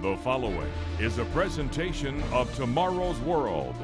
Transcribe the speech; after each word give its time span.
The 0.00 0.16
following 0.18 0.70
is 1.00 1.18
a 1.18 1.24
presentation 1.24 2.22
of 2.32 2.54
Tomorrow's 2.54 3.18
World. 3.18 3.74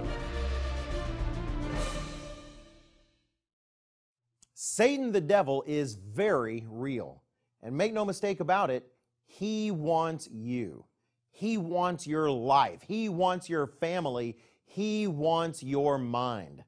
Satan 4.54 5.10
the 5.10 5.20
devil 5.20 5.64
is 5.66 5.96
very 5.96 6.66
real. 6.68 7.24
And 7.64 7.76
make 7.76 7.92
no 7.92 8.04
mistake 8.04 8.38
about 8.38 8.70
it, 8.70 8.86
he 9.26 9.72
wants 9.72 10.28
you. 10.30 10.84
He 11.32 11.58
wants 11.58 12.06
your 12.06 12.30
life. 12.30 12.82
He 12.86 13.08
wants 13.08 13.48
your 13.48 13.66
family. 13.66 14.36
He 14.66 15.08
wants 15.08 15.64
your 15.64 15.98
mind. 15.98 16.62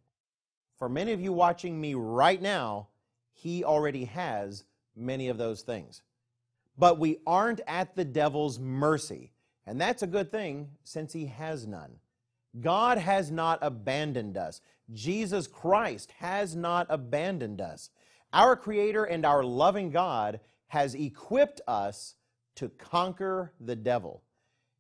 For 0.77 0.89
many 0.89 1.13
of 1.13 1.21
you 1.21 1.33
watching 1.33 1.81
me 1.81 1.95
right 1.95 2.43
now, 2.43 2.89
he 3.33 3.63
already 3.63 4.07
has 4.07 4.65
many 4.97 5.29
of 5.29 5.39
those 5.39 5.63
things. 5.63 6.03
But 6.77 6.99
we 6.99 7.19
aren't 7.29 7.61
at 7.69 7.95
the 7.95 8.05
devil's 8.05 8.59
mercy. 8.59 9.31
And 9.67 9.81
that's 9.81 10.03
a 10.03 10.07
good 10.07 10.31
thing 10.31 10.69
since 10.85 11.13
he 11.13 11.27
has 11.27 11.67
none. 11.67 11.97
God 12.61 12.99
has 12.99 13.31
not 13.31 13.59
abandoned 13.63 14.37
us. 14.37 14.61
Jesus 14.93 15.47
Christ 15.47 16.13
has 16.19 16.55
not 16.55 16.87
abandoned 16.89 17.61
us. 17.61 17.91
Our 18.33 18.57
Creator 18.57 19.05
and 19.05 19.27
our 19.27 19.43
loving 19.43 19.91
God 19.91 20.41
has 20.69 20.95
equipped 20.95 21.61
us 21.67 22.15
to 22.57 22.69
conquer 22.69 23.53
the 23.61 23.77
devil. 23.77 24.23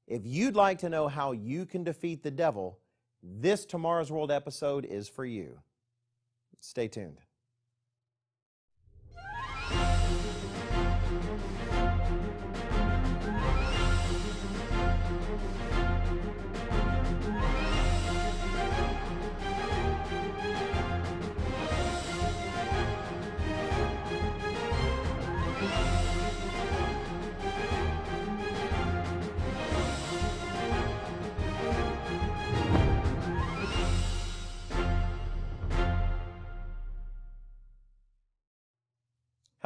If 0.06 0.22
you'd 0.24 0.56
like 0.56 0.78
to 0.78 0.88
know 0.88 1.08
how 1.08 1.32
you 1.32 1.66
can 1.66 1.84
defeat 1.84 2.22
the 2.22 2.30
devil, 2.30 2.78
this 3.22 3.64
Tomorrow's 3.64 4.12
World 4.12 4.30
episode 4.30 4.84
is 4.84 5.08
for 5.08 5.24
you. 5.24 5.58
Stay 6.60 6.88
tuned. 6.88 7.18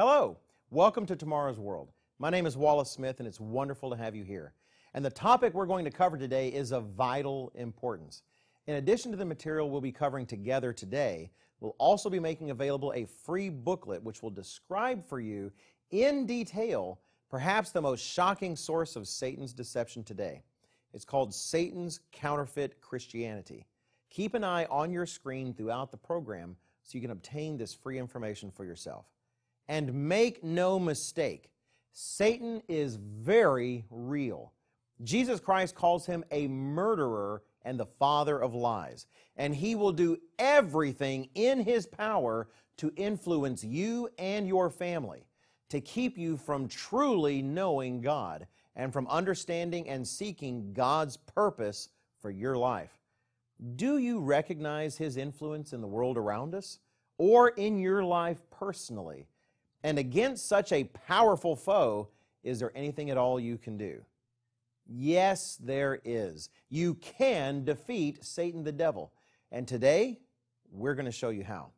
Hello, 0.03 0.39
welcome 0.71 1.05
to 1.05 1.15
Tomorrow's 1.15 1.59
World. 1.59 1.91
My 2.17 2.31
name 2.31 2.47
is 2.47 2.57
Wallace 2.57 2.89
Smith, 2.89 3.19
and 3.19 3.27
it's 3.27 3.39
wonderful 3.39 3.91
to 3.91 3.95
have 3.95 4.15
you 4.15 4.23
here. 4.23 4.55
And 4.95 5.05
the 5.05 5.11
topic 5.11 5.53
we're 5.53 5.67
going 5.67 5.85
to 5.85 5.91
cover 5.91 6.17
today 6.17 6.47
is 6.47 6.71
of 6.71 6.95
vital 6.95 7.51
importance. 7.53 8.23
In 8.65 8.77
addition 8.77 9.11
to 9.11 9.17
the 9.17 9.25
material 9.25 9.69
we'll 9.69 9.79
be 9.79 9.91
covering 9.91 10.25
together 10.25 10.73
today, 10.73 11.29
we'll 11.59 11.75
also 11.77 12.09
be 12.09 12.19
making 12.19 12.49
available 12.49 12.91
a 12.95 13.05
free 13.05 13.49
booklet 13.49 14.01
which 14.01 14.23
will 14.23 14.31
describe 14.31 15.05
for 15.05 15.19
you 15.19 15.51
in 15.91 16.25
detail 16.25 16.99
perhaps 17.29 17.69
the 17.69 17.79
most 17.79 18.03
shocking 18.03 18.55
source 18.55 18.95
of 18.95 19.07
Satan's 19.07 19.53
deception 19.53 20.03
today. 20.03 20.41
It's 20.95 21.05
called 21.05 21.31
Satan's 21.31 21.99
Counterfeit 22.11 22.81
Christianity. 22.81 23.67
Keep 24.09 24.33
an 24.33 24.43
eye 24.43 24.65
on 24.65 24.91
your 24.91 25.05
screen 25.05 25.53
throughout 25.53 25.91
the 25.91 25.97
program 25.97 26.55
so 26.81 26.97
you 26.97 27.03
can 27.03 27.11
obtain 27.11 27.55
this 27.55 27.75
free 27.75 27.99
information 27.99 28.49
for 28.49 28.65
yourself. 28.65 29.05
And 29.71 30.09
make 30.09 30.43
no 30.43 30.77
mistake, 30.77 31.49
Satan 31.93 32.61
is 32.67 32.97
very 32.97 33.85
real. 33.89 34.51
Jesus 35.01 35.39
Christ 35.39 35.75
calls 35.75 36.05
him 36.05 36.25
a 36.29 36.49
murderer 36.49 37.41
and 37.61 37.79
the 37.79 37.85
father 37.85 38.37
of 38.37 38.53
lies. 38.53 39.05
And 39.37 39.55
he 39.55 39.75
will 39.75 39.93
do 39.93 40.17
everything 40.37 41.29
in 41.35 41.61
his 41.61 41.87
power 41.87 42.49
to 42.79 42.91
influence 42.97 43.63
you 43.63 44.09
and 44.19 44.45
your 44.45 44.69
family, 44.69 45.23
to 45.69 45.79
keep 45.79 46.17
you 46.17 46.35
from 46.35 46.67
truly 46.67 47.41
knowing 47.41 48.01
God 48.01 48.47
and 48.75 48.91
from 48.91 49.07
understanding 49.07 49.87
and 49.87 50.05
seeking 50.05 50.73
God's 50.73 51.15
purpose 51.15 51.87
for 52.21 52.29
your 52.29 52.57
life. 52.57 52.99
Do 53.77 53.99
you 53.99 54.19
recognize 54.19 54.97
his 54.97 55.15
influence 55.15 55.71
in 55.71 55.79
the 55.79 55.87
world 55.87 56.17
around 56.17 56.55
us 56.55 56.79
or 57.17 57.47
in 57.47 57.79
your 57.79 58.03
life 58.03 58.41
personally? 58.49 59.27
And 59.83 59.97
against 59.97 60.47
such 60.47 60.71
a 60.71 60.83
powerful 60.83 61.55
foe, 61.55 62.09
is 62.43 62.59
there 62.59 62.71
anything 62.75 63.09
at 63.09 63.17
all 63.17 63.39
you 63.39 63.57
can 63.57 63.77
do? 63.77 64.03
Yes, 64.87 65.57
there 65.61 65.99
is. 66.03 66.49
You 66.69 66.95
can 66.95 67.63
defeat 67.63 68.23
Satan 68.23 68.63
the 68.63 68.71
devil. 68.71 69.11
And 69.51 69.67
today, 69.67 70.19
we're 70.71 70.95
going 70.95 71.05
to 71.05 71.11
show 71.11 71.29
you 71.29 71.43
how. 71.43 71.69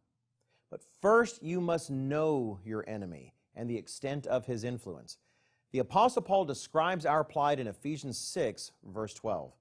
But 0.70 0.82
first, 1.02 1.44
you 1.44 1.62
must 1.62 1.92
know 1.92 2.60
your 2.66 2.84
enemy 2.88 3.34
and 3.56 3.70
the 3.70 3.78
extent 3.78 4.26
of 4.26 4.46
his 4.46 4.64
influence. 4.64 5.18
The 5.72 5.80
Apostle 5.80 6.22
Paul 6.22 6.46
describes 6.46 7.06
our 7.06 7.24
plight 7.24 7.60
in 7.60 7.68
Ephesians 7.68 8.18
6, 8.18 8.72
verse 8.86 9.14
12. 9.14 9.52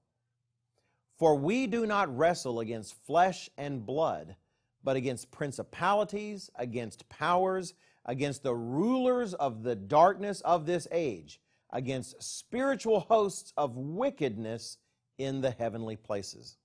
For 1.17 1.35
we 1.35 1.67
do 1.67 1.85
not 1.85 2.15
wrestle 2.15 2.59
against 2.59 2.95
flesh 3.05 3.49
and 3.57 3.85
blood, 3.85 4.35
but 4.83 4.95
against 4.95 5.31
principalities, 5.31 6.49
against 6.55 7.07
powers, 7.09 7.73
against 8.05 8.43
the 8.43 8.55
rulers 8.55 9.33
of 9.33 9.63
the 9.63 9.75
darkness 9.75 10.41
of 10.41 10.65
this 10.65 10.87
age, 10.91 11.39
against 11.71 12.21
spiritual 12.21 13.01
hosts 13.01 13.53
of 13.57 13.77
wickedness 13.77 14.77
in 15.17 15.41
the 15.41 15.51
heavenly 15.51 15.95
places. 15.95 16.57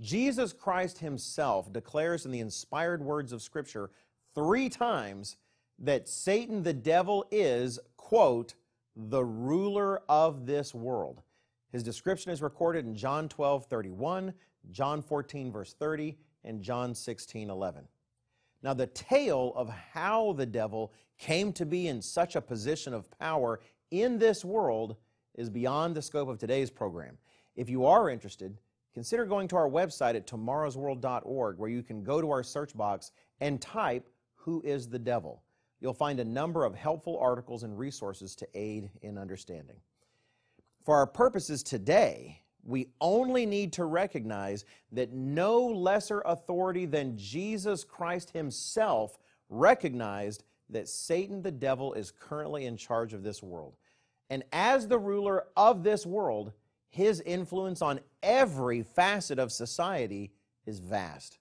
Jesus 0.00 0.52
Christ 0.52 0.98
himself 0.98 1.72
declares 1.72 2.26
in 2.26 2.32
the 2.32 2.40
inspired 2.40 3.02
words 3.02 3.32
of 3.32 3.40
Scripture 3.40 3.90
three 4.34 4.68
times 4.68 5.36
that 5.78 6.08
Satan 6.08 6.62
the 6.62 6.72
devil 6.72 7.24
is, 7.30 7.78
quote, 7.96 8.54
the 8.96 9.24
ruler 9.24 10.02
of 10.08 10.46
this 10.46 10.74
world. 10.74 11.22
His 11.70 11.82
description 11.82 12.30
is 12.30 12.42
recorded 12.42 12.84
in 12.84 12.94
John 12.94 13.28
12, 13.28 13.66
31, 13.66 14.34
John 14.70 15.02
14, 15.02 15.50
verse 15.50 15.72
30, 15.72 16.18
and 16.44 16.62
John 16.62 16.94
16, 16.94 17.48
11. 17.48 17.84
Now, 18.62 18.74
the 18.74 18.86
tale 18.86 19.52
of 19.56 19.68
how 19.68 20.34
the 20.34 20.46
devil 20.46 20.92
came 21.18 21.52
to 21.54 21.66
be 21.66 21.88
in 21.88 22.00
such 22.00 22.36
a 22.36 22.40
position 22.40 22.94
of 22.94 23.10
power 23.18 23.60
in 23.90 24.18
this 24.18 24.44
world 24.44 24.96
is 25.34 25.50
beyond 25.50 25.94
the 25.94 26.02
scope 26.02 26.28
of 26.28 26.38
today's 26.38 26.70
program. 26.70 27.18
If 27.56 27.68
you 27.68 27.86
are 27.86 28.08
interested, 28.08 28.56
consider 28.94 29.24
going 29.24 29.48
to 29.48 29.56
our 29.56 29.68
website 29.68 30.14
at 30.14 30.26
tomorrowsworld.org 30.26 31.58
where 31.58 31.70
you 31.70 31.82
can 31.82 32.04
go 32.04 32.20
to 32.20 32.30
our 32.30 32.42
search 32.42 32.76
box 32.76 33.12
and 33.40 33.60
type, 33.60 34.08
Who 34.36 34.62
is 34.62 34.88
the 34.88 34.98
devil? 34.98 35.42
You'll 35.80 35.94
find 35.94 36.20
a 36.20 36.24
number 36.24 36.64
of 36.64 36.76
helpful 36.76 37.18
articles 37.18 37.64
and 37.64 37.76
resources 37.76 38.36
to 38.36 38.48
aid 38.54 38.90
in 39.02 39.18
understanding. 39.18 39.76
For 40.84 40.96
our 40.96 41.06
purposes 41.06 41.62
today, 41.62 42.41
we 42.64 42.88
only 43.00 43.46
need 43.46 43.72
to 43.74 43.84
recognize 43.84 44.64
that 44.92 45.12
no 45.12 45.62
lesser 45.64 46.20
authority 46.20 46.86
than 46.86 47.16
Jesus 47.16 47.84
Christ 47.84 48.30
himself 48.30 49.18
recognized 49.48 50.44
that 50.70 50.88
Satan 50.88 51.42
the 51.42 51.50
devil 51.50 51.92
is 51.94 52.10
currently 52.10 52.66
in 52.66 52.76
charge 52.76 53.12
of 53.12 53.22
this 53.22 53.42
world. 53.42 53.76
And 54.30 54.44
as 54.52 54.88
the 54.88 54.98
ruler 54.98 55.44
of 55.56 55.82
this 55.82 56.06
world, 56.06 56.52
his 56.88 57.20
influence 57.22 57.82
on 57.82 58.00
every 58.22 58.82
facet 58.82 59.38
of 59.38 59.52
society 59.52 60.32
is 60.66 60.78
vast. 60.78 61.38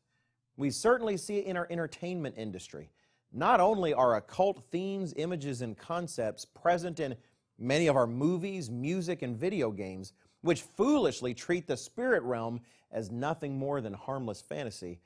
We 0.57 0.71
certainly 0.71 1.17
see 1.17 1.37
it 1.37 1.45
in 1.45 1.55
our 1.55 1.67
entertainment 1.69 2.35
industry. 2.37 2.89
Not 3.31 3.59
only 3.61 3.93
are 3.93 4.15
occult 4.15 4.63
themes, 4.71 5.13
images, 5.15 5.61
and 5.61 5.77
concepts 5.77 6.45
present 6.45 6.99
in 6.99 7.15
many 7.57 7.87
of 7.87 7.95
our 7.95 8.07
movies, 8.07 8.69
music, 8.69 9.21
and 9.21 9.37
video 9.37 9.71
games, 9.71 10.13
which 10.41 10.61
foolishly 10.61 11.33
treat 11.33 11.67
the 11.67 11.77
spirit 11.77 12.23
realm 12.23 12.59
as 12.91 13.11
nothing 13.11 13.57
more 13.57 13.81
than 13.81 13.93
harmless 13.93 14.41
fantasy. 14.41 14.99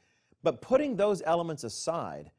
But 0.44 0.62
putting 0.62 0.96
those 0.96 1.22
elements 1.26 1.64
aside, 1.64 2.32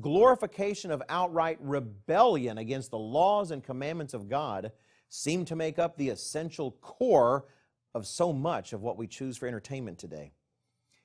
glorification 0.00 0.90
of 0.90 1.02
outright 1.08 1.58
rebellion 1.60 2.58
against 2.58 2.90
the 2.90 2.98
laws 2.98 3.50
and 3.50 3.62
commandments 3.62 4.14
of 4.14 4.28
God 4.28 4.72
seem 5.08 5.44
to 5.46 5.56
make 5.56 5.78
up 5.78 5.96
the 5.96 6.08
essential 6.08 6.72
core 6.80 7.46
of 7.94 8.06
so 8.06 8.32
much 8.32 8.72
of 8.72 8.82
what 8.82 8.96
we 8.96 9.06
choose 9.06 9.36
for 9.36 9.46
entertainment 9.46 9.98
today. 9.98 10.32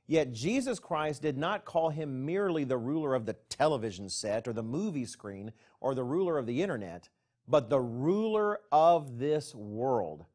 Yet 0.08 0.32
Jesus 0.32 0.80
Christ 0.80 1.22
did 1.22 1.38
not 1.38 1.66
call 1.66 1.90
him 1.90 2.26
merely 2.26 2.64
the 2.64 2.78
ruler 2.78 3.14
of 3.14 3.28
the 3.28 3.36
television 3.48 4.10
set 4.10 4.48
or 4.48 4.54
the 4.54 4.64
movie 4.64 5.06
screen 5.06 5.52
or 5.80 5.94
the 5.94 6.04
ruler 6.04 6.40
of 6.40 6.48
the 6.48 6.64
internet, 6.64 7.10
but 7.48 7.70
the 7.70 7.80
ruler 7.80 8.60
of 8.72 9.20
this 9.20 9.54
world. 9.54 10.26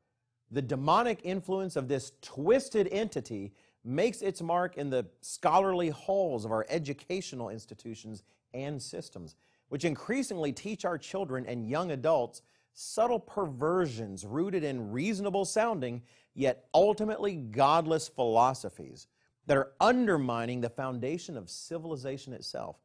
The 0.50 0.62
demonic 0.62 1.20
influence 1.24 1.76
of 1.76 1.88
this 1.88 2.12
twisted 2.22 2.88
entity 2.92 3.52
makes 3.84 4.22
its 4.22 4.40
mark 4.40 4.76
in 4.76 4.90
the 4.90 5.06
scholarly 5.20 5.90
halls 5.90 6.44
of 6.44 6.52
our 6.52 6.66
educational 6.68 7.50
institutions 7.50 8.22
and 8.52 8.80
systems, 8.80 9.36
which 9.68 9.84
increasingly 9.84 10.52
teach 10.52 10.84
our 10.84 10.98
children 10.98 11.44
and 11.46 11.68
young 11.68 11.90
adults 11.90 12.42
subtle 12.74 13.20
perversions 13.20 14.24
rooted 14.26 14.64
in 14.64 14.90
reasonable 14.90 15.44
sounding, 15.44 16.02
yet 16.34 16.64
ultimately 16.74 17.36
godless 17.36 18.08
philosophies 18.08 19.06
that 19.46 19.56
are 19.56 19.72
undermining 19.80 20.60
the 20.60 20.68
foundation 20.68 21.36
of 21.36 21.50
civilization 21.50 22.32
itself. 22.32 22.80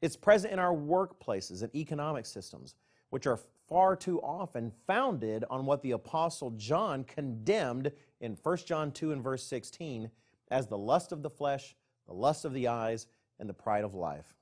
It's 0.00 0.16
present 0.16 0.52
in 0.52 0.58
our 0.58 0.74
workplaces 0.74 1.62
and 1.62 1.74
economic 1.74 2.26
systems, 2.26 2.74
which 3.10 3.26
are 3.26 3.38
far 3.68 3.94
too 3.94 4.20
often 4.22 4.72
founded 4.86 5.44
on 5.50 5.66
what 5.66 5.82
the 5.82 5.92
Apostle 5.92 6.50
John 6.52 7.04
condemned 7.04 7.92
in 8.20 8.36
1 8.42 8.56
John 8.58 8.90
2 8.90 9.12
and 9.12 9.22
verse 9.22 9.44
16 9.44 10.10
as 10.50 10.66
the 10.66 10.78
lust 10.78 11.12
of 11.12 11.22
the 11.22 11.30
flesh, 11.30 11.76
the 12.06 12.14
lust 12.14 12.44
of 12.44 12.54
the 12.54 12.68
eyes, 12.68 13.06
and 13.38 13.48
the 13.48 13.54
pride 13.54 13.84
of 13.84 13.94
life. 13.94 14.34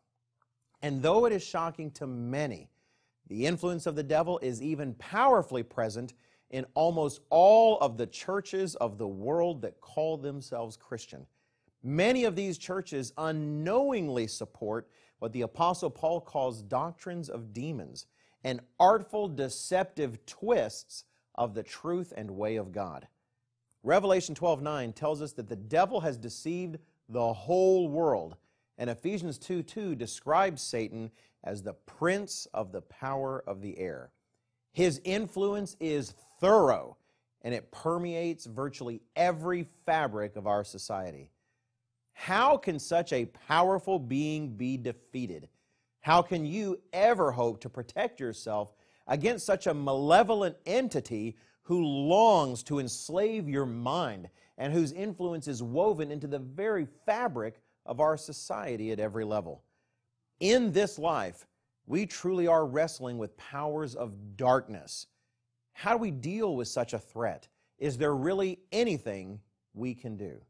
And 0.82 1.02
though 1.02 1.26
it 1.26 1.32
is 1.32 1.44
shocking 1.44 1.90
to 1.92 2.06
many, 2.06 2.70
the 3.28 3.46
influence 3.46 3.86
of 3.86 3.96
the 3.96 4.02
devil 4.02 4.38
is 4.40 4.62
even 4.62 4.94
powerfully 4.94 5.62
present 5.62 6.14
in 6.50 6.64
almost 6.74 7.20
all 7.28 7.78
of 7.80 7.96
the 7.96 8.06
churches 8.06 8.76
of 8.76 8.98
the 8.98 9.08
world 9.08 9.62
that 9.62 9.80
call 9.80 10.16
themselves 10.16 10.76
Christian. 10.76 11.26
Many 11.82 12.24
of 12.24 12.36
these 12.36 12.56
churches 12.56 13.12
unknowingly 13.18 14.28
support 14.28 14.88
what 15.18 15.32
the 15.32 15.42
Apostle 15.42 15.90
Paul 15.90 16.20
calls 16.20 16.62
doctrines 16.62 17.28
of 17.28 17.52
demons 17.52 18.06
and 18.46 18.60
artful, 18.78 19.26
deceptive 19.26 20.24
twists 20.24 21.02
of 21.34 21.52
the 21.52 21.64
truth 21.64 22.12
and 22.16 22.30
way 22.30 22.54
of 22.54 22.70
God. 22.70 23.08
Revelation 23.82 24.36
12:9 24.36 24.92
tells 24.92 25.20
us 25.20 25.32
that 25.32 25.48
the 25.48 25.56
devil 25.56 26.00
has 26.02 26.16
deceived 26.16 26.78
the 27.08 27.32
whole 27.32 27.88
world, 27.88 28.36
and 28.78 28.88
Ephesians 28.88 29.36
2 29.36 29.64
2 29.64 29.96
describes 29.96 30.62
Satan 30.62 31.10
as 31.42 31.64
the 31.64 31.72
prince 31.72 32.46
of 32.54 32.70
the 32.70 32.82
power 32.82 33.42
of 33.48 33.62
the 33.62 33.76
air. 33.78 34.12
His 34.70 35.00
influence 35.02 35.76
is 35.80 36.14
thorough, 36.38 36.98
and 37.42 37.52
it 37.52 37.72
permeates 37.72 38.46
virtually 38.46 39.02
every 39.16 39.64
fabric 39.84 40.36
of 40.36 40.46
our 40.46 40.62
society. 40.62 41.32
How 42.12 42.56
can 42.56 42.78
such 42.78 43.12
a 43.12 43.26
powerful 43.26 43.98
being 43.98 44.56
be 44.56 44.76
defeated? 44.76 45.48
How 46.06 46.22
can 46.22 46.46
you 46.46 46.78
ever 46.92 47.32
hope 47.32 47.60
to 47.62 47.68
protect 47.68 48.20
yourself 48.20 48.72
against 49.08 49.44
such 49.44 49.66
a 49.66 49.74
malevolent 49.74 50.56
entity 50.64 51.36
who 51.62 51.84
longs 51.84 52.62
to 52.62 52.78
enslave 52.78 53.48
your 53.48 53.66
mind 53.66 54.28
and 54.56 54.72
whose 54.72 54.92
influence 54.92 55.48
is 55.48 55.64
woven 55.64 56.12
into 56.12 56.28
the 56.28 56.38
very 56.38 56.86
fabric 57.06 57.60
of 57.84 57.98
our 57.98 58.16
society 58.16 58.92
at 58.92 59.00
every 59.00 59.24
level? 59.24 59.64
In 60.38 60.70
this 60.70 60.96
life, 60.96 61.44
we 61.88 62.06
truly 62.06 62.46
are 62.46 62.66
wrestling 62.66 63.18
with 63.18 63.36
powers 63.36 63.96
of 63.96 64.36
darkness. 64.36 65.08
How 65.72 65.90
do 65.90 65.98
we 65.98 66.12
deal 66.12 66.54
with 66.54 66.68
such 66.68 66.92
a 66.92 67.00
threat? 67.00 67.48
Is 67.80 67.98
there 67.98 68.14
really 68.14 68.60
anything 68.70 69.40
we 69.74 69.92
can 69.92 70.16
do? 70.16 70.40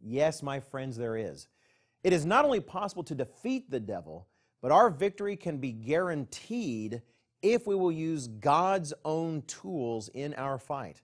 Yes, 0.00 0.42
my 0.42 0.58
friends, 0.58 0.96
there 0.96 1.16
is. 1.16 1.46
It 2.02 2.12
is 2.12 2.26
not 2.26 2.44
only 2.44 2.58
possible 2.58 3.04
to 3.04 3.14
defeat 3.14 3.70
the 3.70 3.78
devil, 3.78 4.26
but 4.66 4.72
our 4.72 4.90
victory 4.90 5.36
can 5.36 5.58
be 5.58 5.70
guaranteed 5.70 7.00
if 7.40 7.68
we 7.68 7.76
will 7.76 7.92
use 7.92 8.26
God's 8.26 8.92
own 9.04 9.42
tools 9.42 10.08
in 10.08 10.34
our 10.34 10.58
fight. 10.58 11.02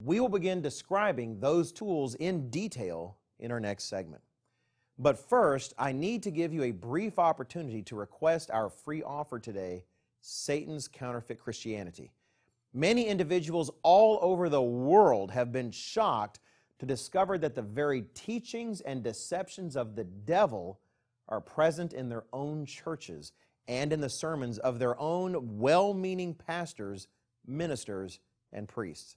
We 0.00 0.18
will 0.18 0.28
begin 0.28 0.60
describing 0.60 1.38
those 1.38 1.70
tools 1.70 2.16
in 2.16 2.50
detail 2.50 3.16
in 3.38 3.52
our 3.52 3.60
next 3.60 3.84
segment. 3.84 4.24
But 4.98 5.20
first, 5.20 5.72
I 5.78 5.92
need 5.92 6.24
to 6.24 6.32
give 6.32 6.52
you 6.52 6.64
a 6.64 6.72
brief 6.72 7.20
opportunity 7.20 7.80
to 7.82 7.94
request 7.94 8.50
our 8.50 8.68
free 8.68 9.04
offer 9.04 9.38
today 9.38 9.84
Satan's 10.20 10.88
Counterfeit 10.88 11.38
Christianity. 11.38 12.10
Many 12.74 13.06
individuals 13.06 13.70
all 13.84 14.18
over 14.20 14.48
the 14.48 14.62
world 14.62 15.30
have 15.30 15.52
been 15.52 15.70
shocked 15.70 16.40
to 16.80 16.86
discover 16.86 17.38
that 17.38 17.54
the 17.54 17.62
very 17.62 18.02
teachings 18.14 18.80
and 18.80 19.04
deceptions 19.04 19.76
of 19.76 19.94
the 19.94 20.02
devil 20.02 20.80
are 21.28 21.40
present 21.40 21.92
in 21.92 22.08
their 22.08 22.24
own 22.32 22.66
churches 22.66 23.32
and 23.68 23.92
in 23.92 24.00
the 24.00 24.08
sermons 24.08 24.58
of 24.58 24.78
their 24.78 24.98
own 25.00 25.58
well 25.58 25.92
meaning 25.92 26.34
pastors, 26.34 27.08
ministers, 27.46 28.20
and 28.52 28.68
priests. 28.68 29.16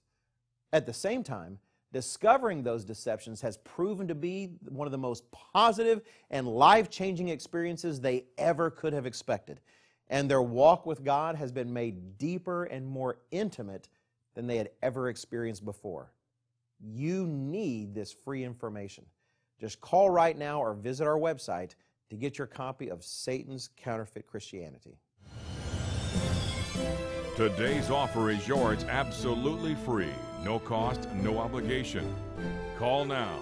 At 0.74 0.86
the 0.86 0.94
same 0.94 1.24
time, 1.24 1.60
discovering 1.92 2.62
those 2.62 2.86
deceptions 2.86 3.42
has 3.42 3.58
proven 3.58 4.08
to 4.08 4.16
be 4.16 4.52
one 4.68 4.88
of 4.88 4.92
the 4.92 4.98
most 4.98 5.24
positive 5.32 6.02
and 6.30 6.48
life 6.48 6.90
changing 6.90 7.30
experiences 7.30 8.00
they 8.00 8.26
ever 8.38 8.70
could 8.70 8.94
have 8.94 9.06
expected. 9.06 9.60
And 10.08 10.30
their 10.30 10.42
walk 10.42 10.86
with 10.86 11.04
God 11.04 11.36
has 11.36 11.52
been 11.52 11.72
made 11.72 12.18
deeper 12.18 12.64
and 12.66 12.86
more 12.88 13.18
intimate 13.32 13.90
than 14.34 14.48
they 14.48 14.58
had 14.58 14.70
ever 14.82 15.10
experienced 15.10 15.66
before. 15.66 16.12
You 16.80 17.28
need 17.28 17.94
this 17.94 18.12
free 18.12 18.44
information. 18.44 19.06
Just 19.60 19.82
call 19.82 20.10
right 20.10 20.38
now 20.38 20.62
or 20.62 20.74
visit 20.74 21.06
our 21.06 21.18
website 21.18 21.76
to 22.10 22.16
get 22.16 22.38
your 22.38 22.48
copy 22.48 22.90
of 22.90 23.04
Satan's 23.04 23.70
Counterfeit 23.78 24.26
Christianity. 24.26 24.98
Today's 27.36 27.90
offer 27.90 28.32
is 28.32 28.48
yours 28.48 28.84
absolutely 28.86 29.76
free, 29.76 30.14
no 30.44 30.60
cost, 30.60 31.08
no 31.16 31.38
obligation. 31.38 32.14
Call 32.78 33.06
now 33.06 33.40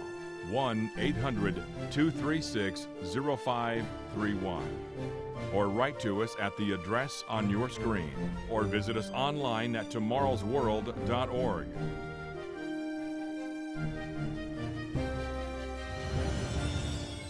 1 0.51 0.91
800 0.97 1.55
236 1.91 2.87
0531 3.03 4.63
or 5.53 5.67
write 5.67 5.99
to 5.99 6.21
us 6.21 6.35
at 6.39 6.55
the 6.57 6.73
address 6.73 7.23
on 7.27 7.49
your 7.49 7.69
screen 7.69 8.11
or 8.49 8.63
visit 8.63 8.97
us 8.97 9.09
online 9.11 9.75
at 9.75 9.89
tomorrowsworld.org. 9.89 11.67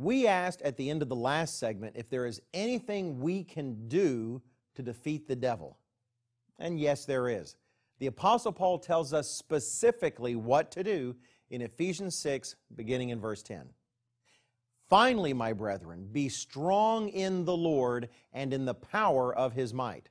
We 0.00 0.26
asked 0.26 0.62
at 0.62 0.78
the 0.78 0.88
end 0.88 1.02
of 1.02 1.10
the 1.10 1.14
last 1.14 1.58
segment 1.58 1.94
if 1.94 2.08
there 2.08 2.24
is 2.24 2.40
anything 2.54 3.20
we 3.20 3.44
can 3.44 3.86
do 3.86 4.40
to 4.74 4.82
defeat 4.82 5.28
the 5.28 5.36
devil. 5.36 5.76
And 6.58 6.80
yes, 6.80 7.04
there 7.04 7.28
is. 7.28 7.56
The 7.98 8.06
Apostle 8.06 8.52
Paul 8.52 8.78
tells 8.78 9.12
us 9.12 9.28
specifically 9.28 10.36
what 10.36 10.70
to 10.70 10.82
do 10.82 11.16
in 11.50 11.60
Ephesians 11.60 12.16
6, 12.16 12.56
beginning 12.76 13.10
in 13.10 13.20
verse 13.20 13.42
10. 13.42 13.68
Finally, 14.88 15.34
my 15.34 15.52
brethren, 15.52 16.08
be 16.10 16.30
strong 16.30 17.10
in 17.10 17.44
the 17.44 17.56
Lord 17.56 18.08
and 18.32 18.54
in 18.54 18.64
the 18.64 18.72
power 18.72 19.36
of 19.36 19.52
his 19.52 19.74
might. 19.74 20.08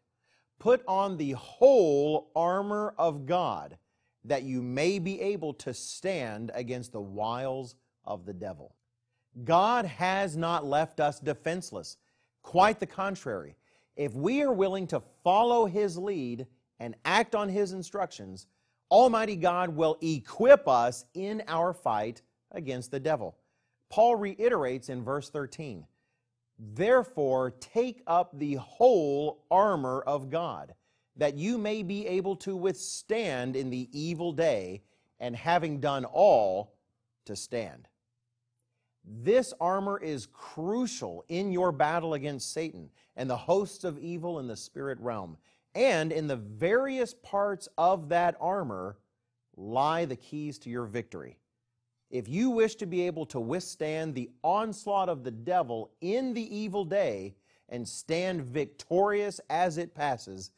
Put 0.60 0.84
on 0.88 1.18
the 1.18 1.32
whole 1.32 2.30
armor 2.36 2.94
of 3.00 3.26
God, 3.26 3.76
that 4.24 4.44
you 4.44 4.62
may 4.62 5.00
be 5.00 5.20
able 5.20 5.56
to 5.56 5.74
stand 5.74 6.52
against 6.54 6.92
the 6.92 7.02
wiles 7.02 7.74
of 8.06 8.28
the 8.28 8.34
devil. 8.34 8.76
God 9.44 9.86
has 9.86 10.36
not 10.36 10.66
left 10.66 11.00
us 11.00 11.20
defenseless. 11.20 11.98
Quite 12.42 12.80
the 12.80 12.86
contrary. 12.86 13.56
If 13.96 14.14
we 14.14 14.42
are 14.42 14.54
willing 14.54 14.88
to 14.88 15.02
follow 15.24 15.66
His 15.66 15.98
lead 15.98 16.48
and 16.80 16.96
act 17.06 17.36
on 17.36 17.50
His 17.50 17.74
instructions, 17.74 18.48
Almighty 18.90 19.36
God 19.36 19.70
will 19.70 19.98
equip 20.02 20.68
us 20.68 21.06
in 21.14 21.44
our 21.48 21.74
fight 21.74 22.22
against 22.52 22.92
the 22.92 23.00
devil. 23.00 23.38
Paul 23.90 24.16
reiterates 24.16 24.90
in 24.90 25.04
verse 25.04 25.30
13 25.30 25.86
Therefore, 26.60 27.52
take 27.52 28.04
up 28.06 28.38
the 28.38 28.56
whole 28.56 29.46
armor 29.50 30.02
of 30.02 30.30
God, 30.30 30.74
that 31.16 31.36
you 31.36 31.58
may 31.58 31.84
be 31.84 32.06
able 32.06 32.36
to 32.38 32.56
withstand 32.56 33.56
in 33.56 33.70
the 33.70 33.88
evil 33.94 34.34
day, 34.34 34.82
and 35.22 35.36
having 35.36 35.80
done 35.80 36.04
all, 36.06 36.74
to 37.26 37.36
stand. 37.36 37.88
This 39.04 39.54
armor 39.60 40.00
is 40.00 40.28
crucial 40.28 41.26
in 41.30 41.52
your 41.52 41.72
battle 41.72 42.14
against 42.14 42.54
Satan 42.54 42.90
and 43.16 43.30
the 43.30 43.38
hosts 43.38 43.84
of 43.84 43.98
evil 44.00 44.40
in 44.40 44.48
the 44.48 44.56
spirit 44.56 45.00
realm. 45.00 45.38
And 45.76 46.12
in 46.12 46.28
the 46.28 46.36
various 46.36 47.14
parts 47.14 47.68
of 47.78 48.10
that 48.10 48.36
armor 48.40 48.98
lie 49.56 50.06
the 50.06 50.16
keys 50.16 50.58
to 50.60 50.70
your 50.70 50.86
victory. 50.86 51.38
If 52.10 52.28
you 52.28 52.50
wish 52.50 52.76
to 52.76 52.88
be 52.88 53.06
able 53.06 53.26
to 53.28 53.40
withstand 53.40 54.16
the 54.16 54.32
onslaught 54.44 55.10
of 55.10 55.24
the 55.24 55.32
devil 55.32 55.92
in 56.02 56.34
the 56.34 56.56
evil 56.56 56.84
day 56.84 57.36
and 57.68 57.88
stand 57.88 58.42
victorious 58.42 59.40
as 59.50 59.78
it 59.78 59.94
passes, 59.94 60.52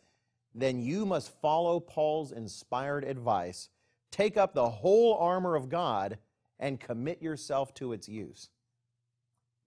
then 0.56 0.80
you 0.80 1.06
must 1.06 1.40
follow 1.42 1.80
Paul's 1.80 2.32
inspired 2.32 3.04
advice, 3.04 3.70
take 4.12 4.38
up 4.38 4.54
the 4.54 4.70
whole 4.70 5.16
armor 5.16 5.56
of 5.56 5.70
God, 5.70 6.18
and 6.62 6.80
commit 6.80 7.22
yourself 7.22 7.74
to 7.74 7.92
its 7.92 8.08
use. 8.08 8.50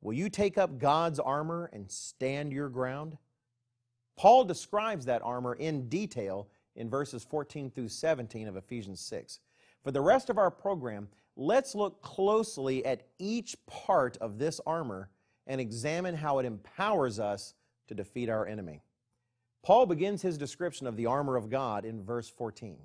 Will 0.00 0.14
you 0.14 0.30
take 0.30 0.56
up 0.56 0.78
God's 0.78 1.18
armor 1.18 1.68
and 1.72 1.90
stand 1.90 2.52
your 2.52 2.68
ground? 2.68 3.18
Paul 4.16 4.44
describes 4.44 5.04
that 5.06 5.22
armor 5.22 5.54
in 5.54 5.88
detail 5.88 6.48
in 6.76 6.88
verses 6.88 7.24
14 7.24 7.70
through 7.70 7.88
17 7.88 8.48
of 8.48 8.56
Ephesians 8.56 9.00
6. 9.00 9.40
For 9.82 9.90
the 9.90 10.00
rest 10.00 10.30
of 10.30 10.38
our 10.38 10.50
program, 10.50 11.08
let's 11.36 11.74
look 11.74 12.00
closely 12.00 12.84
at 12.86 13.08
each 13.18 13.56
part 13.66 14.16
of 14.18 14.38
this 14.38 14.60
armor 14.66 15.10
and 15.46 15.60
examine 15.60 16.14
how 16.14 16.38
it 16.38 16.46
empowers 16.46 17.18
us 17.18 17.54
to 17.88 17.94
defeat 17.94 18.28
our 18.28 18.46
enemy. 18.46 18.80
Paul 19.62 19.86
begins 19.86 20.22
his 20.22 20.38
description 20.38 20.86
of 20.86 20.96
the 20.96 21.06
armor 21.06 21.36
of 21.36 21.50
God 21.50 21.84
in 21.84 22.04
verse 22.04 22.28
14. 22.28 22.76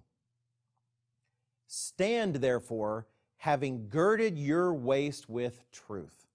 Stand 1.67 2.35
therefore, 2.35 3.05
having 3.39 3.87
girded 3.89 4.37
your 4.37 4.73
waist 4.73 5.29
with 5.29 5.63
truth. 5.71 6.27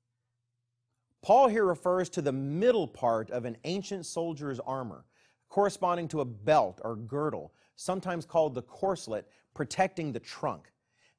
Paul 1.23 1.49
here 1.49 1.65
refers 1.65 2.09
to 2.11 2.23
the 2.23 2.33
middle 2.33 2.89
part 2.89 3.31
of 3.31 3.45
an 3.45 3.57
ancient 3.65 4.07
soldier's 4.07 4.59
armor, 4.61 5.05
corresponding 5.51 6.09
to 6.09 6.23
a 6.23 6.25
belt 6.25 6.81
or 6.83 6.97
girdle, 6.97 7.53
sometimes 7.77 8.25
called 8.25 8.55
the 8.55 8.63
corselet, 8.63 9.29
protecting 9.55 10.13
the 10.13 10.21
trunk. 10.21 10.73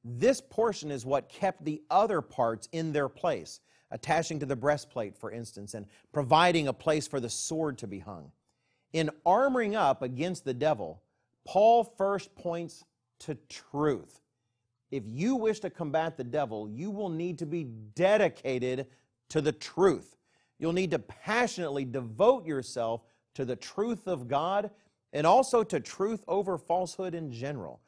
This 0.04 0.42
portion 0.42 0.90
is 0.92 1.06
what 1.06 1.30
kept 1.30 1.64
the 1.64 1.82
other 1.92 2.20
parts 2.22 2.68
in 2.72 2.92
their 2.92 3.10
place, 3.10 3.60
attaching 3.92 4.40
to 4.40 4.46
the 4.46 4.56
breastplate, 4.56 5.16
for 5.16 5.32
instance, 5.32 5.76
and 5.76 5.86
providing 6.12 6.68
a 6.68 6.74
place 6.74 7.08
for 7.08 7.20
the 7.20 7.30
sword 7.30 7.78
to 7.78 7.88
be 7.88 8.00
hung. 8.00 8.32
In 8.92 9.12
armoring 9.26 9.76
up 9.76 10.02
against 10.02 10.46
the 10.46 10.54
devil, 10.54 11.04
Paul 11.46 11.84
first 11.84 12.36
points 12.36 12.84
to 13.20 13.36
truth. 13.50 14.20
If 14.92 15.04
you 15.08 15.36
wish 15.36 15.60
to 15.62 15.70
combat 15.70 16.18
the 16.18 16.24
devil, 16.24 16.70
you 16.70 16.92
will 16.92 17.10
need 17.10 17.40
to 17.40 17.46
be 17.46 17.64
dedicated 17.64 18.88
to 19.30 19.42
the 19.42 19.52
truth. 19.52 20.16
You'll 20.60 20.74
need 20.74 20.92
to 20.92 21.00
passionately 21.00 21.86
devote 21.86 22.46
yourself 22.46 23.04
to 23.34 23.46
the 23.46 23.56
truth 23.56 24.08
of 24.08 24.28
God 24.28 24.72
and 25.12 25.26
also 25.26 25.64
to 25.64 25.80
truth 25.80 26.24
over 26.28 26.58
falsehood 26.58 27.16
in 27.16 27.32
general. 27.32 27.82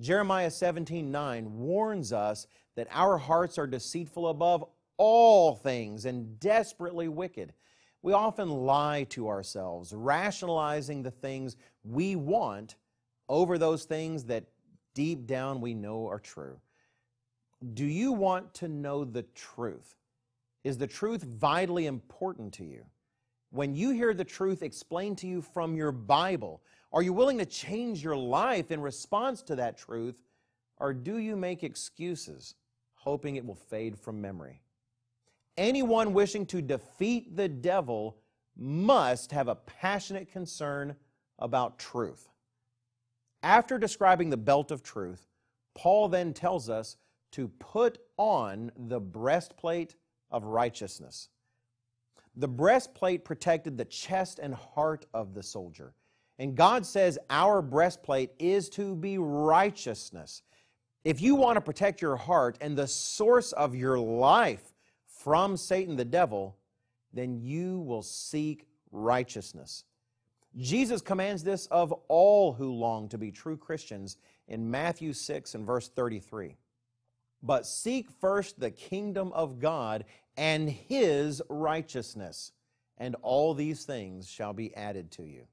Jeremiah 0.00 0.50
17 0.50 1.10
9 1.10 1.58
warns 1.58 2.12
us 2.12 2.46
that 2.76 2.88
our 2.90 3.18
hearts 3.18 3.58
are 3.58 3.66
deceitful 3.66 4.28
above 4.28 4.64
all 4.96 5.54
things 5.54 6.04
and 6.04 6.38
desperately 6.40 7.08
wicked. 7.08 7.52
We 8.02 8.12
often 8.12 8.48
lie 8.48 9.04
to 9.10 9.28
ourselves, 9.28 9.92
rationalizing 9.92 11.02
the 11.02 11.10
things 11.10 11.56
we 11.84 12.16
want 12.16 12.76
over 13.28 13.58
those 13.58 13.84
things 13.84 14.24
that 14.24 14.44
deep 14.94 15.26
down 15.26 15.60
we 15.60 15.74
know 15.74 16.08
are 16.08 16.18
true. 16.18 16.58
Do 17.74 17.84
you 17.84 18.12
want 18.12 18.54
to 18.54 18.68
know 18.68 19.04
the 19.04 19.22
truth? 19.34 19.94
Is 20.64 20.78
the 20.78 20.86
truth 20.86 21.22
vitally 21.22 21.86
important 21.86 22.52
to 22.54 22.64
you? 22.64 22.84
When 23.50 23.74
you 23.74 23.90
hear 23.90 24.14
the 24.14 24.24
truth 24.24 24.62
explained 24.62 25.18
to 25.18 25.26
you 25.26 25.42
from 25.42 25.76
your 25.76 25.92
Bible, 25.92 26.62
are 26.92 27.02
you 27.02 27.12
willing 27.12 27.38
to 27.38 27.46
change 27.46 28.02
your 28.02 28.16
life 28.16 28.70
in 28.70 28.80
response 28.80 29.42
to 29.42 29.56
that 29.56 29.76
truth, 29.76 30.16
or 30.78 30.92
do 30.92 31.18
you 31.18 31.36
make 31.36 31.62
excuses, 31.62 32.54
hoping 32.94 33.36
it 33.36 33.44
will 33.44 33.54
fade 33.54 33.98
from 33.98 34.20
memory? 34.20 34.62
Anyone 35.56 36.14
wishing 36.14 36.46
to 36.46 36.62
defeat 36.62 37.36
the 37.36 37.48
devil 37.48 38.16
must 38.56 39.32
have 39.32 39.48
a 39.48 39.54
passionate 39.54 40.30
concern 40.32 40.96
about 41.38 41.78
truth. 41.78 42.28
After 43.42 43.78
describing 43.78 44.30
the 44.30 44.36
belt 44.36 44.70
of 44.70 44.82
truth, 44.82 45.26
Paul 45.74 46.08
then 46.08 46.32
tells 46.32 46.68
us 46.68 46.96
to 47.32 47.48
put 47.48 47.98
on 48.16 48.70
the 48.76 49.00
breastplate 49.00 49.96
of 50.30 50.44
righteousness. 50.44 51.28
The 52.36 52.48
breastplate 52.48 53.24
protected 53.24 53.76
the 53.76 53.84
chest 53.84 54.38
and 54.38 54.54
heart 54.54 55.06
of 55.12 55.34
the 55.34 55.42
soldier. 55.42 55.94
And 56.38 56.56
God 56.56 56.86
says 56.86 57.18
our 57.30 57.60
breastplate 57.62 58.30
is 58.38 58.68
to 58.70 58.96
be 58.96 59.18
righteousness. 59.18 60.42
If 61.04 61.20
you 61.20 61.34
want 61.34 61.56
to 61.56 61.60
protect 61.60 62.00
your 62.00 62.16
heart 62.16 62.58
and 62.60 62.76
the 62.76 62.86
source 62.86 63.52
of 63.52 63.74
your 63.74 63.98
life 63.98 64.72
from 65.06 65.56
Satan 65.56 65.96
the 65.96 66.04
devil, 66.04 66.56
then 67.12 67.40
you 67.40 67.80
will 67.80 68.02
seek 68.02 68.66
righteousness. 68.90 69.84
Jesus 70.56 71.00
commands 71.00 71.42
this 71.42 71.66
of 71.66 71.92
all 72.08 72.52
who 72.52 72.72
long 72.72 73.08
to 73.08 73.18
be 73.18 73.30
true 73.30 73.56
Christians 73.56 74.18
in 74.48 74.70
Matthew 74.70 75.12
6 75.12 75.54
and 75.54 75.66
verse 75.66 75.88
33. 75.88 76.56
But 77.42 77.66
seek 77.66 78.10
first 78.10 78.60
the 78.60 78.70
kingdom 78.70 79.32
of 79.32 79.58
God 79.58 80.04
and 80.36 80.68
his 80.68 81.42
righteousness, 81.48 82.52
and 82.98 83.16
all 83.22 83.54
these 83.54 83.84
things 83.84 84.28
shall 84.28 84.52
be 84.52 84.74
added 84.76 85.10
to 85.12 85.24
you. 85.24 85.46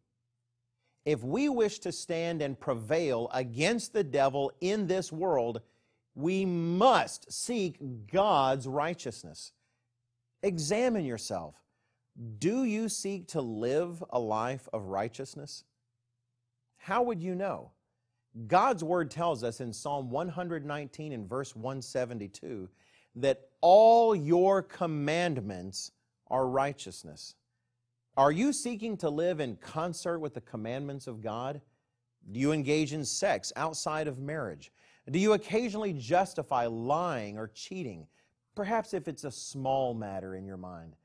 If 1.05 1.23
we 1.23 1.49
wish 1.49 1.79
to 1.79 1.91
stand 1.91 2.41
and 2.41 2.59
prevail 2.59 3.29
against 3.33 3.93
the 3.93 4.03
devil 4.03 4.51
in 4.61 4.87
this 4.87 5.11
world, 5.11 5.61
we 6.13 6.45
must 6.45 7.31
seek 7.31 7.77
God's 8.11 8.67
righteousness. 8.67 9.53
Examine 10.43 11.05
yourself. 11.05 11.55
Do 12.37 12.65
you 12.65 12.89
seek 12.89 13.27
to 13.29 13.41
live 13.41 14.03
a 14.09 14.19
life 14.19 14.67
of 14.73 14.87
righteousness? 14.87 15.63
How 16.75 17.01
would 17.03 17.21
you 17.21 17.33
know? 17.33 17.71
God's 18.47 18.83
word 18.83 19.09
tells 19.09 19.43
us 19.43 19.61
in 19.61 19.71
Psalm 19.71 20.09
119 20.09 21.13
and 21.13 21.27
verse 21.27 21.55
172 21.55 22.69
that 23.15 23.49
all 23.61 24.15
your 24.15 24.61
commandments 24.61 25.91
are 26.27 26.47
righteousness. 26.47 27.35
Are 28.17 28.31
you 28.31 28.51
seeking 28.51 28.97
to 28.97 29.09
live 29.09 29.39
in 29.39 29.55
concert 29.55 30.19
with 30.19 30.33
the 30.33 30.41
commandments 30.41 31.07
of 31.07 31.21
God? 31.21 31.61
Do 32.31 32.39
you 32.39 32.51
engage 32.51 32.91
in 32.91 33.05
sex 33.05 33.53
outside 33.55 34.07
of 34.07 34.19
marriage? 34.19 34.73
Do 35.09 35.19
you 35.19 35.33
occasionally 35.33 35.93
justify 35.93 36.67
lying 36.67 37.37
or 37.37 37.47
cheating, 37.47 38.07
perhaps 38.55 38.93
if 38.93 39.07
it's 39.07 39.23
a 39.23 39.31
small 39.31 39.93
matter 39.93 40.35
in 40.35 40.45
your 40.45 40.57
mind? 40.57 40.95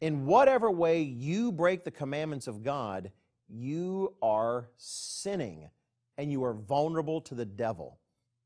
In 0.00 0.26
whatever 0.26 0.70
way 0.70 1.02
you 1.02 1.50
break 1.50 1.84
the 1.84 1.90
commandments 1.90 2.46
of 2.46 2.62
God, 2.62 3.10
you 3.48 4.14
are 4.22 4.68
sinning 4.76 5.68
and 6.16 6.30
you 6.30 6.44
are 6.44 6.54
vulnerable 6.54 7.20
to 7.22 7.34
the 7.34 7.44
devil. 7.44 7.98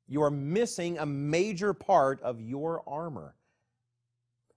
You 0.09 0.23
are 0.23 0.31
missing 0.31 0.99
a 0.99 1.07
major 1.07 1.75
part 1.75 2.21
of 2.23 2.41
your 2.41 2.83
armor. 2.87 3.35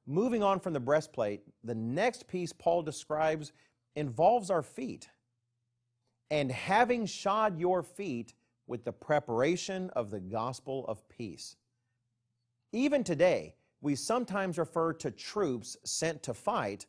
Moving 0.06 0.44
on 0.44 0.60
from 0.60 0.74
the 0.74 0.80
breastplate, 0.80 1.42
the 1.64 1.76
next 1.76 2.28
piece 2.28 2.54
Paul 2.54 2.84
describes 2.84 3.52
involves 3.96 4.50
our 4.50 4.62
feet. 4.62 5.10
And 6.30 6.52
having 6.52 7.06
shod 7.06 7.60
your 7.60 7.84
feet 7.84 8.34
with 8.68 8.84
the 8.84 8.92
preparation 8.92 9.90
of 9.92 10.12
the 10.12 10.20
gospel 10.20 10.86
of 10.88 11.08
peace. 11.10 11.56
Even 12.72 13.04
today, 13.04 13.56
we 13.86 13.94
sometimes 13.94 14.58
refer 14.58 14.94
to 14.94 15.12
troops 15.12 15.78
sent 15.84 16.24
to 16.24 16.34
fight 16.34 16.88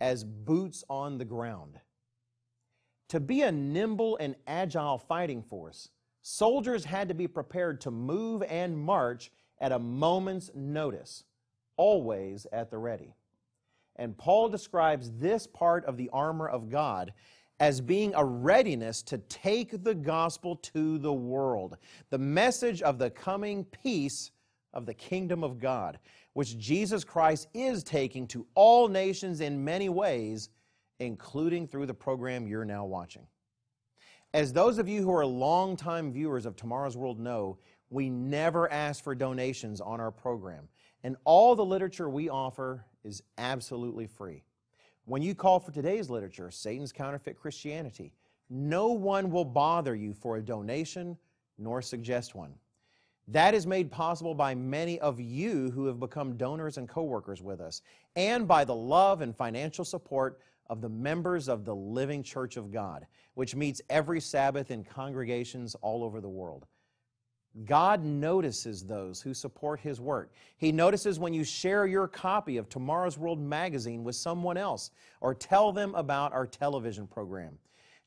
as 0.00 0.22
boots 0.22 0.84
on 0.88 1.18
the 1.18 1.24
ground. 1.24 1.80
To 3.08 3.18
be 3.18 3.42
a 3.42 3.50
nimble 3.50 4.16
and 4.18 4.36
agile 4.46 4.96
fighting 4.96 5.42
force, 5.42 5.88
soldiers 6.22 6.84
had 6.84 7.08
to 7.08 7.14
be 7.14 7.26
prepared 7.26 7.80
to 7.80 7.90
move 7.90 8.44
and 8.44 8.78
march 8.78 9.32
at 9.60 9.72
a 9.72 9.78
moment's 9.80 10.52
notice 10.54 11.24
always 11.76 12.46
at 12.52 12.70
the 12.70 12.78
ready. 12.78 13.16
And 13.96 14.16
Paul 14.16 14.48
describes 14.48 15.10
this 15.18 15.48
part 15.48 15.84
of 15.84 15.96
the 15.96 16.10
armor 16.12 16.48
of 16.48 16.70
God 16.70 17.12
as 17.58 17.80
being 17.80 18.14
a 18.14 18.24
readiness 18.24 19.02
to 19.02 19.18
take 19.18 19.82
the 19.82 19.96
gospel 19.96 20.54
to 20.56 20.98
the 20.98 21.12
world, 21.12 21.76
the 22.10 22.18
message 22.18 22.82
of 22.82 23.00
the 23.00 23.10
coming 23.10 23.64
peace 23.64 24.30
of 24.72 24.86
the 24.86 24.94
kingdom 24.94 25.42
of 25.42 25.58
God, 25.58 25.98
which 26.34 26.58
Jesus 26.58 27.04
Christ 27.04 27.48
is 27.54 27.82
taking 27.82 28.26
to 28.28 28.46
all 28.54 28.88
nations 28.88 29.40
in 29.40 29.64
many 29.64 29.88
ways, 29.88 30.50
including 30.98 31.66
through 31.66 31.86
the 31.86 31.94
program 31.94 32.46
you're 32.46 32.64
now 32.64 32.84
watching. 32.84 33.26
As 34.34 34.52
those 34.52 34.78
of 34.78 34.88
you 34.88 35.02
who 35.02 35.12
are 35.12 35.24
longtime 35.24 36.12
viewers 36.12 36.46
of 36.46 36.56
Tomorrow's 36.56 36.96
World 36.96 37.18
know, 37.18 37.58
we 37.88 38.10
never 38.10 38.70
ask 38.70 39.02
for 39.02 39.14
donations 39.14 39.80
on 39.80 40.00
our 40.00 40.10
program. 40.10 40.68
And 41.04 41.16
all 41.24 41.54
the 41.54 41.64
literature 41.64 42.10
we 42.10 42.28
offer 42.28 42.84
is 43.04 43.22
absolutely 43.38 44.06
free. 44.06 44.42
When 45.04 45.22
you 45.22 45.34
call 45.34 45.60
for 45.60 45.70
today's 45.70 46.10
literature, 46.10 46.50
Satan's 46.50 46.92
Counterfeit 46.92 47.38
Christianity, 47.38 48.12
no 48.50 48.88
one 48.88 49.30
will 49.30 49.44
bother 49.44 49.94
you 49.94 50.12
for 50.12 50.36
a 50.36 50.42
donation 50.42 51.16
nor 51.58 51.80
suggest 51.80 52.34
one. 52.34 52.52
That 53.28 53.54
is 53.54 53.66
made 53.66 53.90
possible 53.90 54.34
by 54.34 54.54
many 54.54 55.00
of 55.00 55.20
you 55.20 55.70
who 55.70 55.86
have 55.86 55.98
become 55.98 56.36
donors 56.36 56.78
and 56.78 56.88
co 56.88 57.02
workers 57.02 57.42
with 57.42 57.60
us, 57.60 57.82
and 58.14 58.46
by 58.46 58.64
the 58.64 58.74
love 58.74 59.20
and 59.20 59.36
financial 59.36 59.84
support 59.84 60.40
of 60.68 60.80
the 60.80 60.88
members 60.88 61.48
of 61.48 61.64
the 61.64 61.74
Living 61.74 62.22
Church 62.22 62.56
of 62.56 62.70
God, 62.70 63.06
which 63.34 63.54
meets 63.54 63.80
every 63.90 64.20
Sabbath 64.20 64.70
in 64.70 64.84
congregations 64.84 65.74
all 65.80 66.04
over 66.04 66.20
the 66.20 66.28
world. 66.28 66.66
God 67.64 68.04
notices 68.04 68.84
those 68.84 69.22
who 69.22 69.32
support 69.32 69.80
His 69.80 70.00
work. 70.00 70.32
He 70.58 70.70
notices 70.70 71.18
when 71.18 71.32
you 71.32 71.42
share 71.42 71.86
your 71.86 72.06
copy 72.06 72.58
of 72.58 72.68
Tomorrow's 72.68 73.16
World 73.16 73.40
magazine 73.40 74.04
with 74.04 74.14
someone 74.14 74.58
else 74.58 74.90
or 75.20 75.34
tell 75.34 75.72
them 75.72 75.94
about 75.94 76.32
our 76.32 76.46
television 76.46 77.06
program. 77.06 77.58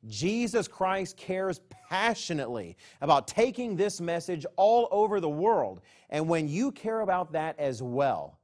Jesus 0.08 0.68
Christ 0.68 1.18
cares 1.18 1.60
passionately 1.90 2.78
about 3.02 3.28
taking 3.28 3.76
this 3.76 4.00
message 4.00 4.46
all 4.56 4.88
over 4.92 5.20
the 5.20 5.30
world. 5.30 5.82
And 6.10 6.30
when 6.30 6.48
you 6.48 6.72
care 6.72 7.02
about 7.02 7.34
that 7.34 7.60
as 7.60 7.84
well, 7.84 8.40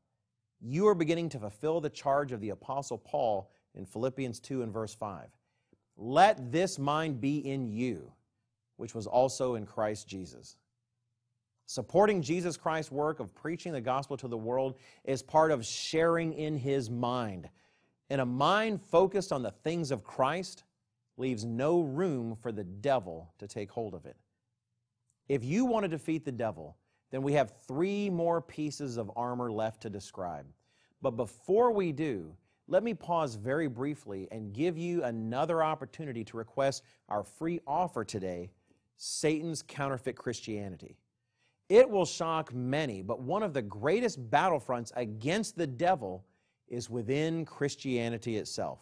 you 0.61 0.87
are 0.87 0.95
beginning 0.95 1.29
to 1.29 1.39
fulfill 1.39 1.79
the 1.79 1.89
charge 1.89 2.31
of 2.31 2.41
the 2.41 2.49
Apostle 2.49 2.97
Paul 2.97 3.51
in 3.73 3.85
Philippians 3.85 4.39
2 4.39 4.63
and 4.63 4.73
verse 4.73 4.93
5. 4.93 5.29
Let 5.97 6.51
this 6.51 6.77
mind 6.77 7.21
be 7.21 7.37
in 7.37 7.65
you, 7.67 8.11
which 8.75 8.93
was 8.93 9.07
also 9.07 9.55
in 9.55 9.65
Christ 9.65 10.07
Jesus. 10.07 10.57
Supporting 11.67 12.21
Jesus 12.21 12.57
Christ's 12.57 12.91
work 12.91 13.19
of 13.19 13.33
preaching 13.33 13.71
the 13.71 13.81
gospel 13.81 14.17
to 14.17 14.27
the 14.27 14.37
world 14.37 14.75
is 15.05 15.23
part 15.23 15.51
of 15.51 15.65
sharing 15.65 16.33
in 16.33 16.57
his 16.57 16.89
mind. 16.89 17.49
And 18.09 18.21
a 18.21 18.25
mind 18.25 18.81
focused 18.81 19.31
on 19.31 19.41
the 19.41 19.51
things 19.51 19.89
of 19.89 20.03
Christ 20.03 20.64
leaves 21.17 21.45
no 21.45 21.81
room 21.81 22.35
for 22.35 22.51
the 22.51 22.63
devil 22.63 23.33
to 23.39 23.47
take 23.47 23.71
hold 23.71 23.93
of 23.93 24.05
it. 24.05 24.17
If 25.27 25.43
you 25.43 25.65
want 25.65 25.83
to 25.83 25.89
defeat 25.89 26.25
the 26.25 26.31
devil, 26.31 26.77
then 27.11 27.21
we 27.21 27.33
have 27.33 27.53
three 27.67 28.09
more 28.09 28.41
pieces 28.41 28.97
of 28.97 29.11
armor 29.15 29.51
left 29.51 29.81
to 29.81 29.89
describe. 29.89 30.45
But 31.01 31.11
before 31.11 31.71
we 31.71 31.91
do, 31.91 32.35
let 32.67 32.83
me 32.83 32.93
pause 32.93 33.35
very 33.35 33.67
briefly 33.67 34.27
and 34.31 34.53
give 34.53 34.77
you 34.77 35.03
another 35.03 35.63
opportunity 35.63 36.23
to 36.23 36.37
request 36.37 36.83
our 37.09 37.23
free 37.23 37.59
offer 37.67 38.03
today 38.03 38.49
Satan's 38.97 39.61
Counterfeit 39.61 40.15
Christianity. 40.15 40.97
It 41.69 41.89
will 41.89 42.05
shock 42.05 42.53
many, 42.53 43.01
but 43.01 43.21
one 43.21 43.43
of 43.43 43.53
the 43.53 43.61
greatest 43.61 44.29
battlefronts 44.29 44.91
against 44.95 45.57
the 45.57 45.67
devil 45.67 46.25
is 46.67 46.89
within 46.89 47.45
Christianity 47.45 48.37
itself. 48.37 48.79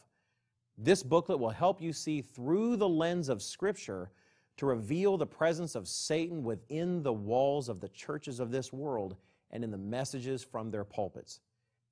This 0.77 1.03
booklet 1.03 1.39
will 1.39 1.49
help 1.49 1.81
you 1.81 1.93
see 1.93 2.21
through 2.21 2.77
the 2.77 2.89
lens 2.89 3.29
of 3.29 3.41
Scripture 3.41 4.11
to 4.57 4.65
reveal 4.65 5.17
the 5.17 5.25
presence 5.25 5.75
of 5.75 5.87
Satan 5.87 6.43
within 6.43 7.03
the 7.03 7.13
walls 7.13 7.69
of 7.69 7.79
the 7.79 7.89
churches 7.89 8.39
of 8.39 8.51
this 8.51 8.71
world 8.71 9.15
and 9.51 9.63
in 9.63 9.71
the 9.71 9.77
messages 9.77 10.43
from 10.43 10.71
their 10.71 10.83
pulpits. 10.83 11.39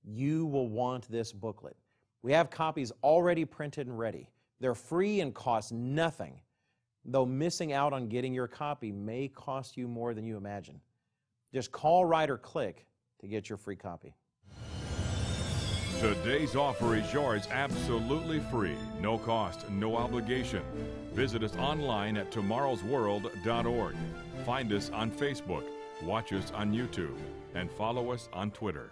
You 0.03 0.45
will 0.45 0.67
want 0.67 1.09
this 1.09 1.31
booklet. 1.31 1.77
We 2.23 2.33
have 2.33 2.49
copies 2.49 2.91
already 3.03 3.45
printed 3.45 3.87
and 3.87 3.97
ready. 3.97 4.29
They're 4.59 4.75
free 4.75 5.21
and 5.21 5.33
cost 5.33 5.71
nothing 5.71 6.41
though 7.05 7.25
missing 7.25 7.73
out 7.73 7.93
on 7.93 8.07
getting 8.07 8.33
your 8.33 8.47
copy 8.47 8.91
may 8.91 9.27
cost 9.27 9.77
you 9.77 9.87
more 9.87 10.13
than 10.13 10.25
you 10.25 10.37
imagine. 10.37 10.79
Just 11.53 11.71
call, 11.71 12.05
write, 12.05 12.29
or 12.29 12.37
click 12.37 12.85
to 13.19 13.27
get 13.27 13.49
your 13.49 13.57
free 13.57 13.75
copy. 13.75 14.15
Today's 15.99 16.55
offer 16.55 16.95
is 16.95 17.11
yours 17.13 17.47
absolutely 17.51 18.39
free, 18.39 18.75
no 18.99 19.17
cost, 19.17 19.69
no 19.69 19.95
obligation. 19.95 20.63
Visit 21.13 21.43
us 21.43 21.55
online 21.57 22.17
at 22.17 22.31
tomorrowsworld.org. 22.31 23.95
Find 24.45 24.73
us 24.73 24.89
on 24.91 25.11
Facebook, 25.11 25.63
watch 26.03 26.33
us 26.33 26.51
on 26.55 26.71
YouTube, 26.71 27.17
and 27.53 27.69
follow 27.71 28.11
us 28.11 28.29
on 28.33 28.51
Twitter. 28.51 28.91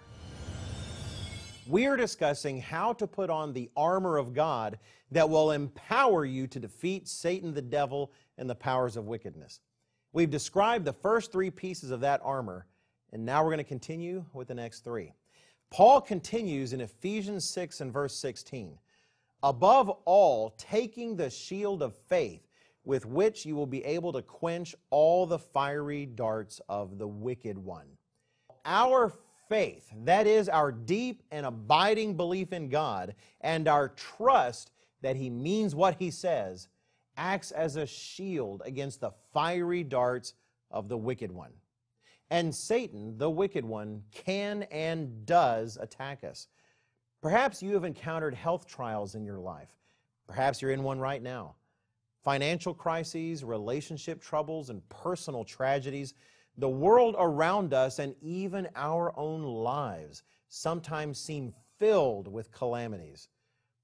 We 1.68 1.86
are 1.88 1.98
discussing 1.98 2.62
how 2.62 2.94
to 2.94 3.08
put 3.08 3.30
on 3.30 3.54
the 3.54 3.70
armor 3.76 4.18
of 4.18 4.34
God 4.34 4.80
that 5.12 5.30
will 5.30 5.52
empower 5.52 6.26
you 6.26 6.48
to 6.48 6.60
defeat 6.60 7.08
Satan, 7.08 7.54
the 7.54 7.62
devil, 7.62 8.12
and 8.38 8.50
the 8.50 8.56
powers 8.56 8.98
of 8.98 9.06
wickedness. 9.06 9.60
We've 10.14 10.30
described 10.30 10.86
the 10.86 10.94
first 10.94 11.32
three 11.32 11.52
pieces 11.52 11.92
of 11.92 12.02
that 12.02 12.22
armor, 12.24 12.66
and 13.12 13.26
now 13.26 13.44
we're 13.44 13.52
going 13.52 13.60
to 13.60 13.64
continue 13.64 14.26
with 14.34 14.48
the 14.48 14.56
next 14.56 14.84
three. 14.84 15.14
Paul 15.72 16.02
continues 16.02 16.74
in 16.74 16.82
Ephesians 16.82 17.48
6 17.48 17.82
and 17.82 17.94
verse 17.94 18.16
16. 18.16 18.78
Above 19.44 19.90
all, 20.06 20.56
taking 20.58 21.16
the 21.16 21.30
shield 21.30 21.82
of 21.82 21.96
faith, 21.96 22.48
with 22.84 23.06
which 23.06 23.46
you 23.46 23.56
will 23.56 23.68
be 23.68 23.86
able 23.86 24.12
to 24.14 24.22
quench 24.22 24.76
all 24.90 25.26
the 25.26 25.38
fiery 25.38 26.06
darts 26.06 26.60
of 26.70 26.98
the 26.98 27.08
wicked 27.08 27.58
one. 27.58 27.86
Our 28.66 29.14
faith, 29.48 29.90
that 30.06 30.28
is, 30.28 30.50
our 30.50 30.72
deep 30.72 31.24
and 31.32 31.46
abiding 31.46 32.18
belief 32.18 32.52
in 32.52 32.70
God, 32.70 33.16
and 33.42 33.68
our 33.68 33.90
trust 33.90 34.72
that 35.02 35.16
He 35.16 35.30
means 35.30 35.76
what 35.76 35.96
He 36.00 36.10
says, 36.10 36.68
acts 37.16 37.52
as 37.52 37.76
a 37.76 37.86
shield 37.86 38.62
against 38.66 39.02
the 39.02 39.12
fiery 39.34 39.84
darts 39.84 40.34
of 40.72 40.90
the 40.90 40.98
wicked 40.98 41.32
one. 41.32 41.52
And 42.32 42.54
Satan, 42.54 43.18
the 43.18 43.30
wicked 43.30 43.66
one, 43.66 44.04
can 44.12 44.64
and 44.64 45.26
does 45.26 45.78
attack 45.82 46.24
us. 46.24 46.48
Perhaps 47.22 47.62
you 47.62 47.74
have 47.74 47.84
encountered 47.84 48.34
health 48.34 48.68
trials 48.68 49.16
in 49.16 49.26
your 49.26 49.40
life. 49.40 49.74
Perhaps 50.28 50.62
you're 50.62 50.72
in 50.72 50.84
one 50.84 51.00
right 51.00 51.22
now. 51.22 51.56
Financial 52.24 52.74
crises, 52.74 53.44
relationship 53.44 54.22
troubles, 54.22 54.70
and 54.70 54.88
personal 54.90 55.44
tragedies. 55.44 56.14
The 56.58 56.70
world 56.70 57.16
around 57.18 57.74
us 57.74 58.00
and 58.00 58.16
even 58.22 58.68
our 58.76 59.18
own 59.18 59.42
lives 59.44 60.24
sometimes 60.50 61.20
seem 61.20 61.54
filled 61.80 62.28
with 62.28 62.52
calamities. 62.52 63.30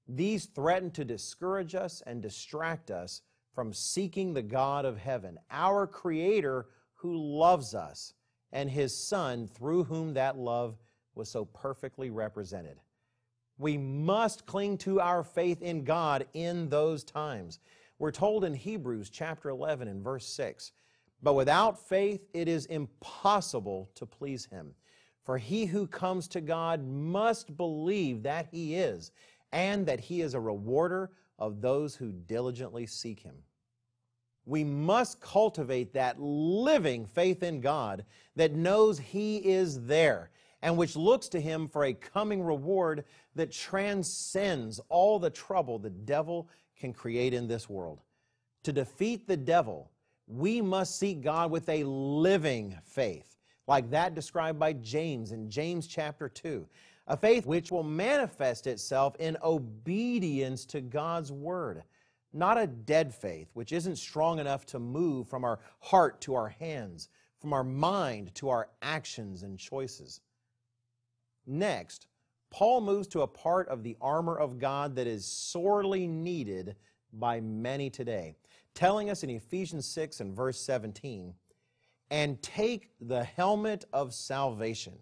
These 0.06 0.46
threaten 0.46 0.90
to 0.92 1.04
discourage 1.04 1.74
us 1.74 2.02
and 2.06 2.22
distract 2.22 2.90
us 2.90 3.22
from 3.54 3.72
seeking 3.72 4.34
the 4.34 4.42
God 4.42 4.84
of 4.84 4.98
heaven, 4.98 5.38
our 5.50 5.86
Creator 5.86 6.66
who 6.94 7.16
loves 7.16 7.74
us, 7.74 8.12
and 8.56 8.70
His 8.70 8.96
Son 8.96 9.46
through 9.46 9.84
whom 9.84 10.14
that 10.14 10.38
love 10.38 10.76
was 11.14 11.28
so 11.28 11.44
perfectly 11.44 12.10
represented. 12.10 12.78
We 13.58 13.78
must 13.78 14.46
cling 14.46 14.78
to 14.78 15.00
our 15.00 15.22
faith 15.22 15.62
in 15.62 15.84
God 15.84 16.26
in 16.34 16.68
those 16.68 17.04
times. 17.04 17.58
We're 17.98 18.10
told 18.10 18.44
in 18.44 18.54
Hebrews 18.54 19.10
chapter 19.10 19.50
11 19.50 19.88
and 19.88 20.02
verse 20.02 20.26
6 20.26 20.72
But 21.22 21.34
without 21.34 21.88
faith 21.88 22.26
it 22.34 22.48
is 22.48 22.66
impossible 22.66 23.90
to 23.94 24.06
please 24.06 24.46
Him. 24.46 24.74
For 25.22 25.38
he 25.38 25.66
who 25.66 25.86
comes 25.86 26.28
to 26.28 26.40
God 26.40 26.86
must 26.86 27.56
believe 27.56 28.22
that 28.22 28.48
He 28.50 28.76
is 28.76 29.10
and 29.52 29.86
that 29.86 30.00
he 30.00 30.20
is 30.20 30.34
a 30.34 30.40
rewarder 30.40 31.10
of 31.38 31.60
those 31.60 31.94
who 31.94 32.12
diligently 32.12 32.86
seek 32.86 33.20
him. 33.20 33.34
We 34.46 34.64
must 34.64 35.20
cultivate 35.20 35.92
that 35.92 36.20
living 36.20 37.04
faith 37.04 37.42
in 37.42 37.60
God 37.60 38.04
that 38.36 38.52
knows 38.52 38.98
he 38.98 39.38
is 39.38 39.84
there 39.86 40.30
and 40.62 40.76
which 40.76 40.96
looks 40.96 41.28
to 41.28 41.40
him 41.40 41.68
for 41.68 41.84
a 41.84 41.92
coming 41.92 42.42
reward 42.42 43.04
that 43.34 43.52
transcends 43.52 44.80
all 44.88 45.18
the 45.18 45.30
trouble 45.30 45.78
the 45.78 45.90
devil 45.90 46.48
can 46.78 46.92
create 46.92 47.34
in 47.34 47.46
this 47.46 47.68
world. 47.68 48.00
To 48.62 48.72
defeat 48.72 49.26
the 49.26 49.36
devil, 49.36 49.90
we 50.26 50.60
must 50.60 50.98
seek 50.98 51.22
God 51.22 51.50
with 51.50 51.68
a 51.68 51.84
living 51.84 52.76
faith, 52.84 53.36
like 53.66 53.90
that 53.90 54.14
described 54.14 54.58
by 54.58 54.72
James 54.72 55.32
in 55.32 55.50
James 55.50 55.86
chapter 55.86 56.28
2 56.28 56.66
a 57.08 57.16
faith 57.16 57.46
which 57.46 57.70
will 57.70 57.82
manifest 57.82 58.66
itself 58.66 59.14
in 59.18 59.36
obedience 59.42 60.64
to 60.66 60.80
God's 60.80 61.30
word, 61.30 61.82
not 62.36 62.58
a 62.58 62.66
dead 62.66 63.14
faith 63.14 63.48
which 63.54 63.72
isn't 63.72 63.96
strong 63.96 64.38
enough 64.38 64.66
to 64.66 64.78
move 64.78 65.28
from 65.28 65.44
our 65.44 65.58
heart 65.80 66.20
to 66.22 66.34
our 66.34 66.48
hands, 66.48 67.08
from 67.40 67.52
our 67.52 67.64
mind 67.64 68.34
to 68.36 68.48
our 68.48 68.68
actions 68.82 69.42
and 69.42 69.58
choices. 69.58 70.20
Next, 71.46 72.06
Paul 72.50 72.80
moves 72.80 73.08
to 73.08 73.22
a 73.22 73.26
part 73.26 73.68
of 73.68 73.82
the 73.82 73.96
armor 74.00 74.36
of 74.36 74.58
God 74.58 74.96
that 74.96 75.06
is 75.06 75.24
sorely 75.24 76.06
needed 76.06 76.76
by 77.12 77.40
many 77.40 77.90
today, 77.90 78.34
telling 78.74 79.10
us 79.10 79.22
in 79.22 79.30
Ephesians 79.30 79.86
6 79.86 80.20
and 80.20 80.34
verse 80.34 80.60
17, 80.60 81.34
and 82.10 82.40
take 82.42 82.90
the 83.00 83.24
helmet 83.24 83.84
of 83.92 84.14
salvation 84.14 84.94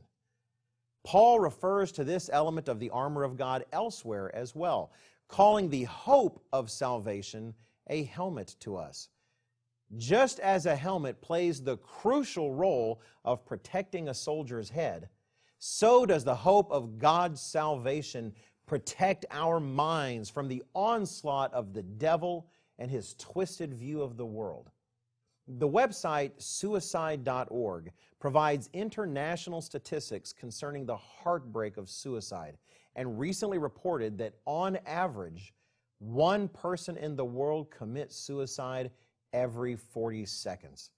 Paul 1.05 1.39
refers 1.39 1.93
to 1.93 2.05
this 2.05 2.31
element 2.33 2.69
of 2.69 2.81
the 2.81 2.91
armor 2.91 3.23
of 3.23 3.37
God 3.37 3.65
elsewhere 3.73 4.35
as 4.35 4.55
well, 4.55 4.91
calling 5.35 5.69
the 5.69 5.83
hope 5.83 6.41
of 6.53 6.71
salvation 6.71 7.53
a 7.89 8.05
helmet 8.05 8.55
to 8.61 8.77
us. 8.77 9.09
Just 9.97 10.39
as 10.39 10.65
a 10.65 10.77
helmet 10.77 11.21
plays 11.21 11.61
the 11.61 11.77
crucial 11.79 12.53
role 12.53 13.03
of 13.25 13.45
protecting 13.45 14.09
a 14.09 14.15
soldier's 14.15 14.71
head, 14.71 15.09
so 15.59 16.07
does 16.07 16.23
the 16.23 16.37
hope 16.37 16.71
of 16.71 17.01
God's 17.01 17.41
salvation 17.41 18.33
protect 18.65 19.27
our 19.33 19.59
minds 19.59 20.31
from 20.31 20.47
the 20.47 20.63
onslaught 20.73 21.53
of 21.53 21.73
the 21.73 21.83
devil 21.83 22.47
and 22.79 22.89
his 22.89 23.17
twisted 23.19 23.75
view 23.75 24.03
of 24.03 24.17
the 24.17 24.25
world. 24.25 24.71
The 25.49 25.69
website 25.69 26.41
suicide.org 26.41 27.91
provides 28.21 28.71
international 28.73 29.63
statistics 29.63 30.33
concerning 30.33 30.87
the 30.87 30.97
heartbreak 30.97 31.77
of 31.77 31.91
suicide 31.91 32.57
and 32.97 33.19
recently 33.19 33.59
reported 33.59 34.19
that 34.19 34.35
on 34.47 34.79
average, 34.87 35.53
one 35.99 36.49
person 36.49 36.97
in 36.97 37.17
the 37.17 37.25
world 37.25 37.71
commits 37.71 38.17
suicide 38.17 38.91
every 39.33 39.77
40 39.77 40.27
seconds. 40.27 40.91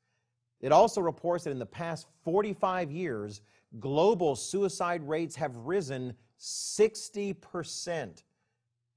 It 0.60 0.72
also 0.72 1.00
reports 1.00 1.44
that 1.44 1.50
in 1.50 1.58
the 1.58 1.66
past 1.66 2.06
45 2.24 2.90
years, 2.90 3.42
global 3.78 4.36
suicide 4.36 5.06
rates 5.06 5.36
have 5.36 5.56
risen 5.56 6.14
60%. 6.40 8.22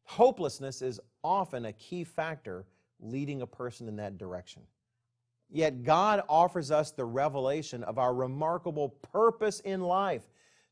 Hopelessness 0.04 0.82
is 0.82 1.00
often 1.24 1.66
a 1.66 1.74
key 1.74 2.04
factor 2.04 2.66
leading 3.00 3.42
a 3.42 3.48
person 3.48 3.88
in 3.88 3.96
that 3.98 4.18
direction. 4.18 4.64
Yet 5.50 5.84
God 5.84 6.22
offers 6.30 6.72
us 6.72 6.92
the 6.92 7.06
revelation 7.06 7.84
of 7.84 7.98
our 7.98 8.14
remarkable 8.14 8.90
purpose 8.90 9.60
in 9.62 9.82
life 9.82 10.28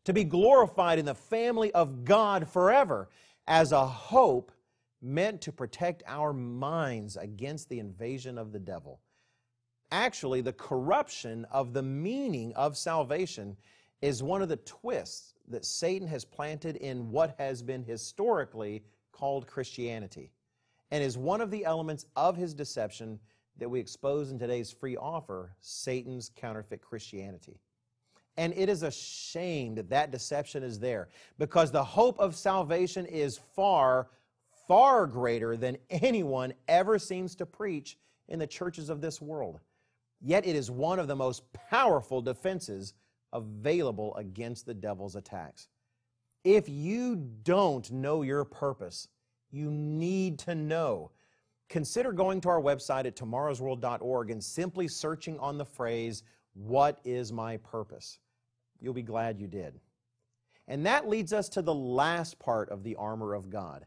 to 0.07 0.13
be 0.13 0.23
glorified 0.23 0.97
in 0.99 1.03
the 1.03 1.13
family 1.13 1.69
of 1.73 2.05
God 2.05 2.47
forever 2.47 3.09
as 3.45 3.73
a 3.73 3.85
hope 3.85 4.53
meant 5.01 5.41
to 5.41 5.51
protect 5.51 6.01
our 6.07 6.31
minds 6.31 7.17
against 7.17 7.67
the 7.67 7.79
invasion 7.79 8.37
of 8.37 8.53
the 8.53 8.59
devil. 8.59 9.01
Actually, 9.91 10.39
the 10.39 10.53
corruption 10.53 11.45
of 11.51 11.73
the 11.73 11.83
meaning 11.83 12.53
of 12.55 12.77
salvation 12.77 13.57
is 14.01 14.23
one 14.23 14.41
of 14.41 14.47
the 14.47 14.55
twists 14.55 15.33
that 15.49 15.65
Satan 15.65 16.07
has 16.07 16.23
planted 16.23 16.77
in 16.77 17.11
what 17.11 17.35
has 17.37 17.61
been 17.61 17.83
historically 17.83 18.85
called 19.11 19.45
Christianity 19.45 20.31
and 20.89 21.03
is 21.03 21.17
one 21.17 21.41
of 21.41 21.51
the 21.51 21.65
elements 21.65 22.05
of 22.15 22.37
his 22.37 22.53
deception 22.53 23.19
that 23.57 23.67
we 23.67 23.81
expose 23.81 24.31
in 24.31 24.39
today's 24.39 24.71
free 24.71 24.95
offer 24.95 25.53
Satan's 25.59 26.31
counterfeit 26.33 26.81
Christianity. 26.81 27.59
And 28.37 28.53
it 28.55 28.69
is 28.69 28.83
a 28.83 28.91
shame 28.91 29.75
that 29.75 29.89
that 29.89 30.11
deception 30.11 30.61
is 30.63 30.79
there 30.79 31.09
because 31.39 31.71
the 31.71 31.83
hope 31.83 32.19
of 32.19 32.35
salvation 32.35 33.05
is 33.07 33.39
far, 33.55 34.09
far 34.67 35.07
greater 35.07 35.57
than 35.57 35.77
anyone 35.89 36.53
ever 36.67 36.99
seems 36.99 37.35
to 37.35 37.45
preach 37.45 37.97
in 38.27 38.39
the 38.39 38.47
churches 38.47 38.89
of 38.89 39.01
this 39.01 39.21
world. 39.21 39.59
Yet 40.21 40.45
it 40.45 40.55
is 40.55 40.71
one 40.71 40.99
of 40.99 41.07
the 41.07 41.15
most 41.15 41.43
powerful 41.53 42.21
defenses 42.21 42.93
available 43.33 44.15
against 44.15 44.65
the 44.65 44.73
devil's 44.73 45.15
attacks. 45.15 45.67
If 46.43 46.69
you 46.69 47.15
don't 47.43 47.91
know 47.91 48.21
your 48.21 48.45
purpose, 48.45 49.07
you 49.51 49.69
need 49.69 50.39
to 50.39 50.55
know. 50.55 51.11
Consider 51.69 52.13
going 52.13 52.39
to 52.41 52.49
our 52.49 52.61
website 52.61 53.05
at 53.05 53.15
tomorrowsworld.org 53.15 54.31
and 54.31 54.43
simply 54.43 54.87
searching 54.87 55.37
on 55.39 55.57
the 55.57 55.65
phrase, 55.65 56.23
What 56.53 56.99
is 57.03 57.33
my 57.33 57.57
purpose? 57.57 58.19
You'll 58.81 58.93
be 58.93 59.01
glad 59.01 59.39
you 59.39 59.47
did. 59.47 59.79
And 60.67 60.85
that 60.85 61.07
leads 61.07 61.33
us 61.33 61.49
to 61.49 61.61
the 61.61 61.73
last 61.73 62.39
part 62.39 62.69
of 62.69 62.83
the 62.83 62.95
armor 62.95 63.33
of 63.33 63.49
God 63.49 63.85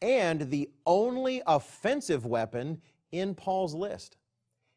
and 0.00 0.50
the 0.50 0.68
only 0.84 1.42
offensive 1.46 2.26
weapon 2.26 2.80
in 3.12 3.34
Paul's 3.34 3.74
list. 3.74 4.16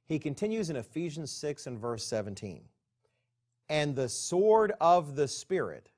He 0.06 0.20
continues 0.20 0.70
in 0.70 0.76
Ephesians 0.76 1.32
6 1.32 1.66
and 1.68 1.80
verse 1.80 2.06
17. 2.06 2.62
And 3.68 3.96
the 3.96 4.08
sword 4.08 4.74
of 4.80 5.16
the 5.16 5.28
Spirit, 5.28 5.90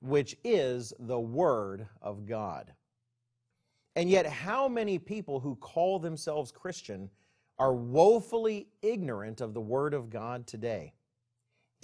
which 0.00 0.36
is 0.44 0.92
the 0.98 1.18
Word 1.18 1.86
of 2.02 2.26
God. 2.26 2.74
And 3.96 4.10
yet, 4.10 4.26
how 4.26 4.68
many 4.68 4.98
people 4.98 5.40
who 5.40 5.56
call 5.56 5.98
themselves 5.98 6.52
Christian 6.52 7.08
are 7.58 7.72
woefully 7.72 8.66
ignorant 8.82 9.40
of 9.40 9.54
the 9.54 9.60
Word 9.60 9.94
of 9.94 10.10
God 10.10 10.46
today? 10.46 10.92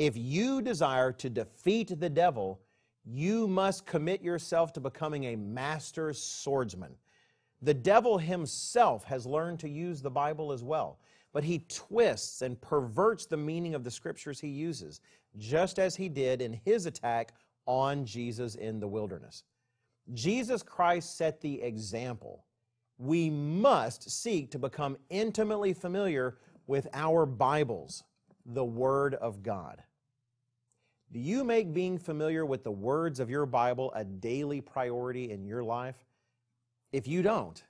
If 0.01 0.17
you 0.17 0.63
desire 0.63 1.13
to 1.13 1.29
defeat 1.29 2.01
the 2.01 2.09
devil, 2.09 2.63
you 3.05 3.47
must 3.47 3.85
commit 3.85 4.23
yourself 4.23 4.73
to 4.73 4.81
becoming 4.81 5.25
a 5.25 5.37
master 5.37 6.15
swordsman. 6.15 6.95
The 7.61 7.75
devil 7.75 8.17
himself 8.17 9.05
has 9.05 9.27
learned 9.27 9.59
to 9.59 9.69
use 9.69 10.01
the 10.01 10.11
Bible 10.11 10.53
as 10.53 10.65
well, 10.65 11.01
but 11.35 11.45
he 11.45 11.67
twists 11.69 12.41
and 12.41 12.59
perverts 12.63 13.27
the 13.27 13.37
meaning 13.37 13.75
of 13.75 13.85
the 13.85 13.91
scriptures 13.91 14.41
he 14.41 14.49
uses, 14.49 15.03
just 15.37 15.79
as 15.79 15.97
he 15.97 16.09
did 16.09 16.41
in 16.41 16.59
his 16.65 16.87
attack 16.87 17.35
on 17.67 18.07
Jesus 18.07 18.55
in 18.55 18.81
the 18.81 18.89
wilderness. 18.89 19.45
Jesus 20.15 20.63
Christ 20.63 21.19
set 21.19 21.43
the 21.43 21.61
example. 21.61 22.47
We 22.97 23.29
must 23.29 24.11
seek 24.11 24.51
to 24.53 24.59
become 24.59 24.97
intimately 25.11 25.75
familiar 25.75 26.39
with 26.67 26.89
our 26.95 27.27
Bibles, 27.27 28.03
the 28.47 28.65
Word 28.65 29.15
of 29.17 29.43
God. 29.43 29.83
Do 31.13 31.19
you 31.19 31.45
make 31.45 31.73
being 31.73 31.99
familiar 31.99 32.47
with 32.47 32.63
the 32.63 32.71
words 32.71 33.21
of 33.21 33.31
your 33.31 33.47
Bible 33.47 33.93
a 33.95 34.05
daily 34.05 34.61
priority 34.61 35.31
in 35.31 35.45
your 35.45 35.63
life? 35.63 35.97
If 36.93 37.09
you 37.09 37.23
don't, 37.23 37.63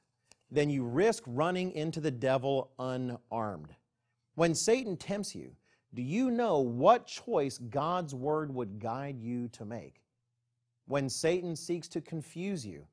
then 0.51 0.69
you 0.69 0.85
risk 0.85 1.23
running 1.27 1.73
into 1.73 2.01
the 2.01 2.11
devil 2.11 2.71
unarmed. 2.79 3.75
When 4.35 4.55
Satan 4.55 4.97
tempts 4.97 5.35
you, 5.35 5.53
do 5.95 6.03
you 6.03 6.31
know 6.31 6.59
what 6.61 7.07
choice 7.07 7.59
God's 7.59 8.15
Word 8.15 8.55
would 8.55 8.79
guide 8.79 9.21
you 9.21 9.49
to 9.49 9.65
make? 9.65 10.01
when 10.91 11.09
Satan 11.09 11.55
seeks 11.55 11.87
to 11.89 12.01
confuse 12.01 12.67
you? 12.67 12.85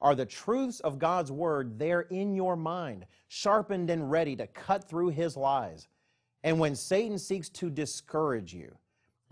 Are 0.00 0.16
the 0.16 0.26
truths 0.26 0.80
of 0.80 0.98
God's 0.98 1.30
Word 1.30 1.78
there 1.78 2.02
in 2.02 2.34
your 2.34 2.56
mind, 2.56 3.06
sharpened 3.28 3.90
and 3.90 4.10
ready 4.10 4.34
to 4.36 4.48
cut 4.48 4.88
through 4.88 5.10
his 5.10 5.36
lies? 5.36 5.86
And 6.42 6.58
when 6.58 6.74
Satan 6.74 7.16
seeks 7.16 7.48
to 7.50 7.70
discourage 7.70 8.52
you, 8.52 8.76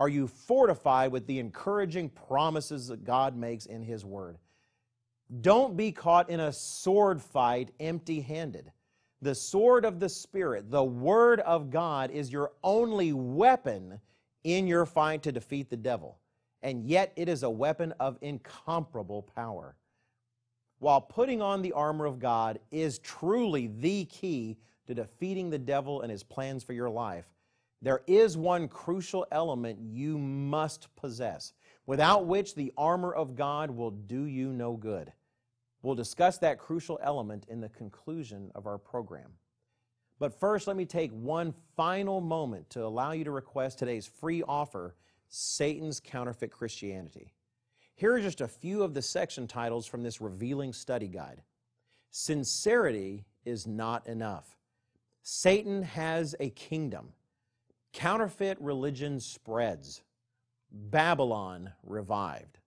are 0.03 0.09
you 0.09 0.27
fortified 0.27 1.11
with 1.13 1.25
the 1.27 1.39
encouraging 1.39 2.09
promises 2.09 2.87
that 2.87 3.05
God 3.05 3.37
makes 3.37 3.65
in 3.65 3.81
His 3.81 4.03
Word? 4.03 4.37
Don't 5.39 5.77
be 5.77 5.91
caught 5.93 6.29
in 6.29 6.41
a 6.41 6.51
sword 6.51 7.21
fight 7.21 7.71
empty 7.79 8.19
handed. 8.19 8.71
The 9.21 9.33
sword 9.33 9.85
of 9.85 10.01
the 10.01 10.09
Spirit, 10.09 10.69
the 10.69 10.83
Word 10.83 11.39
of 11.39 11.69
God, 11.69 12.11
is 12.11 12.33
your 12.33 12.51
only 12.63 13.13
weapon 13.13 13.99
in 14.43 14.67
your 14.67 14.85
fight 14.85 15.23
to 15.23 15.31
defeat 15.31 15.69
the 15.69 15.77
devil 15.77 16.17
and 16.63 16.85
yet 16.85 17.11
it 17.15 17.29
is 17.29 17.43
a 17.43 17.49
weapon 17.49 17.93
of 17.99 18.17
incomparable 18.21 19.21
power. 19.21 19.75
While 20.79 21.01
putting 21.01 21.41
on 21.41 21.61
the 21.61 21.73
armor 21.73 22.05
of 22.05 22.19
God 22.19 22.59
is 22.71 22.99
truly 22.99 23.67
the 23.67 24.05
key 24.05 24.57
to 24.87 24.93
defeating 24.93 25.49
the 25.49 25.59
devil 25.59 26.01
and 26.01 26.11
his 26.11 26.23
plans 26.23 26.63
for 26.63 26.73
your 26.73 26.89
life, 26.89 27.25
there 27.83 28.01
is 28.07 28.37
one 28.37 28.69
crucial 28.69 29.27
element 29.29 29.77
you 29.81 30.17
must 30.17 30.87
possess, 30.95 31.51
without 31.85 32.25
which 32.25 32.55
the 32.55 32.71
armor 32.77 33.13
of 33.13 33.35
God 33.35 33.69
will 33.69 33.91
do 33.91 34.23
you 34.23 34.53
no 34.53 34.77
good. 34.77 35.11
We'll 35.81 35.93
discuss 35.93 36.37
that 36.37 36.59
crucial 36.59 36.97
element 37.03 37.45
in 37.49 37.59
the 37.59 37.67
conclusion 37.67 38.51
of 38.55 38.67
our 38.67 38.77
program. 38.77 39.33
But 40.17 40.39
first, 40.39 40.65
let 40.65 40.77
me 40.77 40.85
take 40.85 41.11
one 41.11 41.53
final 41.75 42.21
moment 42.21 42.69
to 42.69 42.85
allow 42.85 43.11
you 43.11 43.25
to 43.25 43.31
request 43.31 43.79
today's 43.79 44.07
free 44.07 44.43
offer 44.47 44.95
Satan's 45.27 45.99
Counterfeit 45.99 46.51
Christianity. 46.51 47.33
Here 47.95 48.13
are 48.13 48.21
just 48.21 48.39
a 48.39 48.47
few 48.47 48.81
of 48.81 48.93
the 48.93 49.01
section 49.01 49.45
titles 49.45 49.85
from 49.85 50.03
this 50.03 50.21
revealing 50.21 50.71
study 50.71 51.09
guide. 51.09 51.41
Sincerity 52.11 53.25
is 53.43 53.67
not 53.67 54.07
enough. 54.07 54.57
Satan 55.21 55.83
has 55.83 56.33
a 56.39 56.49
kingdom. 56.51 57.09
Counterfeit 57.93 58.59
religion 58.59 59.19
spreads. 59.19 60.01
Babylon 60.71 61.71
revived. 61.83 62.57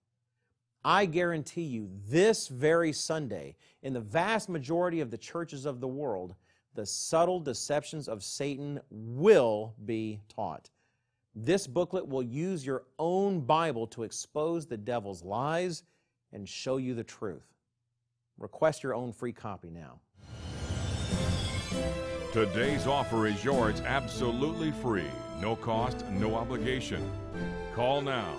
I 0.83 1.05
guarantee 1.05 1.63
you, 1.63 1.89
this 2.07 2.47
very 2.47 2.93
Sunday, 2.93 3.57
in 3.83 3.91
the 3.91 3.99
vast 3.99 4.47
majority 4.47 5.01
of 5.01 5.11
the 5.11 5.17
churches 5.17 5.65
of 5.65 5.81
the 5.81 5.87
world, 5.87 6.33
the 6.75 6.85
subtle 6.85 7.41
deceptions 7.41 8.07
of 8.07 8.23
Satan 8.23 8.79
will 8.89 9.73
be 9.85 10.21
taught. 10.29 10.69
This 11.35 11.67
booklet 11.67 12.07
will 12.07 12.23
use 12.23 12.65
your 12.65 12.83
own 12.97 13.41
Bible 13.41 13.85
to 13.87 14.03
expose 14.03 14.65
the 14.65 14.77
devil's 14.77 15.23
lies 15.23 15.83
and 16.31 16.47
show 16.47 16.77
you 16.77 16.95
the 16.95 17.03
truth. 17.03 17.53
Request 18.37 18.81
your 18.81 18.93
own 18.93 19.11
free 19.11 19.33
copy 19.33 19.69
now. 19.69 19.99
Today's 22.33 22.85
offer 22.87 23.25
is 23.25 23.43
yours 23.43 23.81
absolutely 23.81 24.71
free, 24.71 25.09
no 25.41 25.55
cost, 25.55 26.05
no 26.09 26.35
obligation. 26.35 27.09
Call 27.73 28.01
now. 28.01 28.35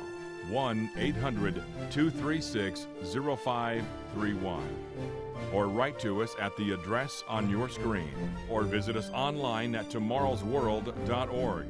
1 0.50 0.90
800 0.96 1.54
236 1.90 2.86
0531 3.12 4.62
or 5.52 5.66
write 5.66 5.98
to 6.00 6.22
us 6.22 6.34
at 6.40 6.56
the 6.56 6.72
address 6.72 7.24
on 7.28 7.48
your 7.50 7.68
screen. 7.68 8.12
Or 8.48 8.62
visit 8.62 8.96
us 8.96 9.10
online 9.10 9.74
at 9.74 9.88
tomorrowsworld.org. 9.88 11.66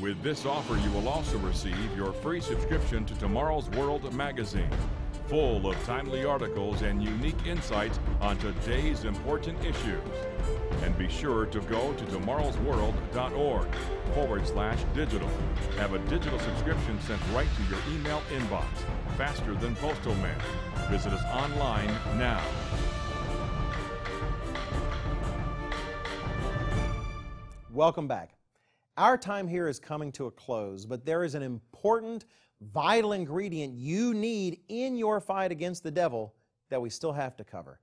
With 0.00 0.22
this 0.22 0.46
offer, 0.46 0.76
you 0.76 0.90
will 0.90 1.08
also 1.08 1.38
receive 1.38 1.96
your 1.96 2.12
free 2.12 2.40
subscription 2.40 3.04
to 3.06 3.14
Tomorrow's 3.14 3.68
World 3.70 4.12
magazine, 4.12 4.70
full 5.28 5.68
of 5.68 5.84
timely 5.84 6.24
articles 6.24 6.82
and 6.82 7.02
unique 7.02 7.46
insights 7.46 7.98
on 8.20 8.36
today's 8.38 9.04
important 9.04 9.58
issues. 9.64 10.00
And 10.82 10.96
be 10.96 11.08
sure 11.08 11.46
to 11.46 11.60
go 11.62 11.92
to 11.94 12.04
tomorrowsworld.org 12.04 13.66
forward 14.14 14.46
slash 14.46 14.78
digital. 14.94 15.28
Have 15.78 15.94
a 15.94 15.98
digital 16.10 16.38
subscription 16.38 17.00
sent 17.00 17.20
right 17.34 17.48
to 17.56 17.62
your 17.64 17.80
email 17.92 18.22
inbox, 18.30 18.66
faster 19.16 19.54
than 19.54 19.74
postal 19.76 20.14
mail. 20.16 20.38
Visit 20.90 21.12
us 21.12 21.24
online 21.32 21.88
now. 22.18 22.42
Welcome 27.72 28.06
back. 28.06 28.36
Our 28.96 29.18
time 29.18 29.48
here 29.48 29.68
is 29.68 29.78
coming 29.78 30.12
to 30.12 30.26
a 30.26 30.30
close, 30.30 30.86
but 30.86 31.04
there 31.04 31.24
is 31.24 31.34
an 31.34 31.42
important, 31.42 32.24
vital 32.60 33.12
ingredient 33.12 33.74
you 33.74 34.14
need 34.14 34.60
in 34.68 34.96
your 34.96 35.20
fight 35.20 35.52
against 35.52 35.82
the 35.82 35.90
devil 35.90 36.34
that 36.70 36.80
we 36.80 36.90
still 36.90 37.12
have 37.12 37.36
to 37.36 37.44
cover. 37.44 37.80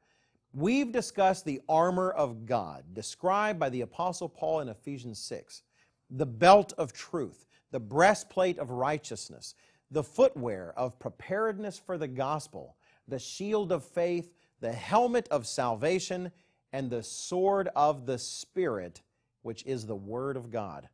We've 0.53 0.91
discussed 0.91 1.45
the 1.45 1.61
armor 1.67 2.11
of 2.11 2.45
God, 2.45 2.83
described 2.93 3.59
by 3.59 3.69
the 3.69 3.81
Apostle 3.81 4.29
Paul 4.29 4.59
in 4.59 4.69
Ephesians 4.69 5.19
6, 5.19 5.63
the 6.11 6.25
belt 6.25 6.73
of 6.77 6.93
truth, 6.93 7.47
the 7.71 7.79
breastplate 7.79 8.59
of 8.59 8.69
righteousness, 8.69 9.55
the 9.89 10.03
footwear 10.03 10.73
of 10.77 10.99
preparedness 10.99 11.79
for 11.79 11.97
the 11.97 12.07
gospel, 12.07 12.75
the 13.07 13.19
shield 13.19 13.71
of 13.71 13.83
faith, 13.83 14.31
the 14.59 14.71
helmet 14.71 15.27
of 15.29 15.47
salvation, 15.47 16.31
and 16.71 16.89
the 16.89 17.03
sword 17.03 17.69
of 17.75 18.05
the 18.05 18.17
Spirit, 18.17 19.01
which 19.41 19.63
is 19.65 19.85
the 19.85 19.95
Word 19.95 20.37
of 20.37 20.51
God. 20.51 20.87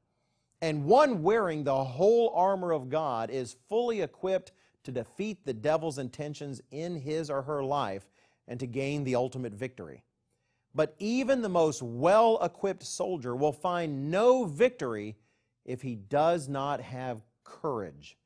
And 0.61 0.85
one 0.85 1.23
wearing 1.23 1.63
the 1.63 1.83
whole 1.83 2.31
armor 2.35 2.71
of 2.71 2.89
God 2.89 3.29
is 3.29 3.55
fully 3.69 4.01
equipped 4.01 4.51
to 4.83 4.91
defeat 4.91 5.45
the 5.45 5.53
devil's 5.53 5.97
intentions 5.97 6.61
in 6.71 6.95
his 6.95 7.29
or 7.29 7.41
her 7.43 7.63
life 7.63 8.09
and 8.47 8.59
to 8.59 8.67
gain 8.67 9.03
the 9.03 9.15
ultimate 9.15 9.53
victory. 9.53 10.03
But 10.75 10.95
even 10.99 11.41
the 11.41 11.49
most 11.49 11.81
well 11.81 12.37
equipped 12.41 12.83
soldier 12.83 13.35
will 13.35 13.53
find 13.53 14.11
no 14.11 14.45
victory 14.45 15.15
if 15.65 15.81
he 15.81 15.95
does 15.95 16.49
not 16.49 16.81
have 16.81 17.23
courage. 17.43 18.17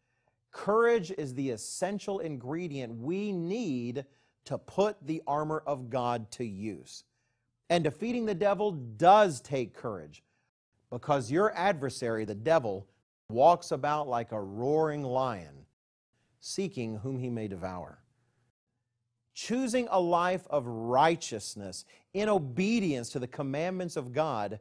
Courage 0.52 1.12
is 1.18 1.34
the 1.34 1.50
essential 1.50 2.20
ingredient 2.20 2.96
we 2.96 3.32
need 3.32 4.06
to 4.46 4.58
put 4.58 4.98
the 5.06 5.22
armor 5.26 5.64
of 5.66 5.90
God 5.90 6.30
to 6.32 6.46
use. 6.46 7.04
And 7.70 7.84
defeating 7.84 8.26
the 8.26 8.36
devil 8.36 8.72
does 8.72 9.42
take 9.42 9.74
courage 9.74 10.24
because 10.94 11.32
your 11.32 11.52
adversary, 11.58 12.24
the 12.24 12.36
devil, 12.36 12.86
walks 13.28 13.72
about 13.72 14.08
like 14.08 14.32
a 14.32 14.40
roaring 14.40 15.02
lion, 15.02 15.66
seeking 16.40 16.98
whom 16.98 17.18
he 17.18 17.32
may 17.32 17.48
devour. 17.48 17.98
Choosing 19.34 19.88
a 19.90 20.00
life 20.00 20.46
of 20.52 20.68
righteousness 20.68 21.86
in 22.14 22.30
obedience 22.30 23.10
to 23.10 23.18
the 23.18 23.28
commandments 23.28 23.98
of 23.98 24.14
God 24.14 24.60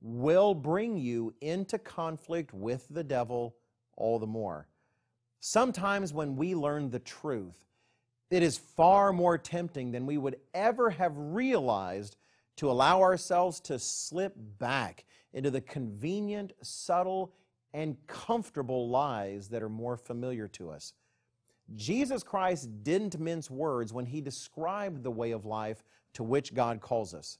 will 0.00 0.54
bring 0.54 0.96
you 0.96 1.34
into 1.40 1.78
conflict 1.78 2.54
with 2.54 2.86
the 2.88 3.02
devil 3.02 3.56
all 3.96 4.20
the 4.20 4.26
more. 4.26 4.68
Sometimes 5.40 6.12
when 6.12 6.36
we 6.36 6.54
learn 6.54 6.90
the 6.90 7.00
truth, 7.00 7.66
it 8.30 8.44
is 8.44 8.56
far 8.56 9.12
more 9.12 9.36
tempting 9.36 9.90
than 9.90 10.06
we 10.06 10.16
would 10.16 10.36
ever 10.54 10.90
have 10.90 11.12
realized 11.16 12.16
to 12.54 12.70
allow 12.70 13.00
ourselves 13.00 13.58
to 13.58 13.80
slip 13.80 14.34
back 14.60 15.06
into 15.32 15.50
the 15.50 15.60
convenient, 15.60 16.52
subtle, 16.62 17.32
and 17.72 17.96
comfortable 18.06 18.88
lies 18.88 19.48
that 19.48 19.62
are 19.62 19.68
more 19.68 19.96
familiar 19.96 20.46
to 20.48 20.70
us. 20.70 20.92
Jesus 21.74 22.22
Christ 22.22 22.68
didn't 22.82 23.18
mince 23.18 23.50
words 23.50 23.92
when 23.92 24.06
he 24.06 24.20
described 24.20 25.02
the 25.02 25.10
way 25.10 25.30
of 25.30 25.46
life 25.46 25.82
to 26.14 26.22
which 26.22 26.54
God 26.54 26.80
calls 26.80 27.14
us. 27.14 27.38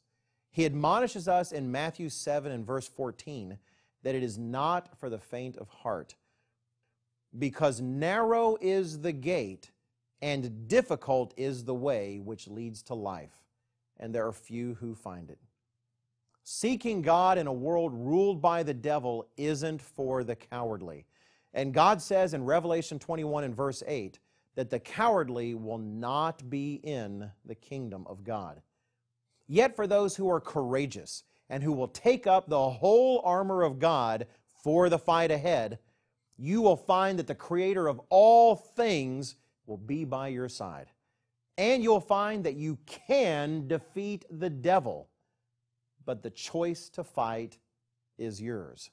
He 0.50 0.64
admonishes 0.64 1.28
us 1.28 1.52
in 1.52 1.70
Matthew 1.70 2.08
7 2.08 2.50
and 2.50 2.66
verse 2.66 2.88
14 2.88 3.58
that 4.02 4.14
it 4.14 4.22
is 4.22 4.38
not 4.38 4.98
for 4.98 5.10
the 5.10 5.18
faint 5.18 5.56
of 5.56 5.68
heart, 5.68 6.14
because 7.38 7.80
narrow 7.80 8.56
is 8.60 9.00
the 9.00 9.12
gate 9.12 9.70
and 10.20 10.68
difficult 10.68 11.34
is 11.36 11.64
the 11.64 11.74
way 11.74 12.18
which 12.18 12.48
leads 12.48 12.82
to 12.84 12.94
life, 12.94 13.34
and 13.98 14.14
there 14.14 14.26
are 14.26 14.32
few 14.32 14.74
who 14.74 14.94
find 14.94 15.30
it. 15.30 15.38
Seeking 16.44 17.02
God 17.02 17.38
in 17.38 17.46
a 17.46 17.52
world 17.52 17.92
ruled 17.94 18.42
by 18.42 18.62
the 18.62 18.74
devil 18.74 19.28
isn't 19.36 19.80
for 19.80 20.24
the 20.24 20.34
cowardly. 20.34 21.06
And 21.54 21.74
God 21.74 22.02
says 22.02 22.34
in 22.34 22.44
Revelation 22.44 22.98
21 22.98 23.44
and 23.44 23.54
verse 23.54 23.82
8 23.86 24.18
that 24.54 24.70
the 24.70 24.80
cowardly 24.80 25.54
will 25.54 25.78
not 25.78 26.48
be 26.50 26.80
in 26.82 27.30
the 27.44 27.54
kingdom 27.54 28.04
of 28.06 28.24
God. 28.24 28.60
Yet 29.46 29.76
for 29.76 29.86
those 29.86 30.16
who 30.16 30.30
are 30.30 30.40
courageous 30.40 31.24
and 31.48 31.62
who 31.62 31.72
will 31.72 31.88
take 31.88 32.26
up 32.26 32.48
the 32.48 32.70
whole 32.70 33.20
armor 33.24 33.62
of 33.62 33.78
God 33.78 34.26
for 34.62 34.88
the 34.88 34.98
fight 34.98 35.30
ahead, 35.30 35.78
you 36.38 36.60
will 36.60 36.76
find 36.76 37.18
that 37.18 37.26
the 37.26 37.34
Creator 37.34 37.86
of 37.86 38.00
all 38.08 38.56
things 38.56 39.36
will 39.66 39.76
be 39.78 40.04
by 40.04 40.28
your 40.28 40.48
side. 40.48 40.86
And 41.58 41.82
you'll 41.82 42.00
find 42.00 42.42
that 42.44 42.56
you 42.56 42.78
can 42.86 43.68
defeat 43.68 44.24
the 44.30 44.50
devil 44.50 45.08
but 46.04 46.22
the 46.22 46.30
choice 46.30 46.88
to 46.90 47.04
fight 47.04 47.58
is 48.18 48.40
yours. 48.40 48.90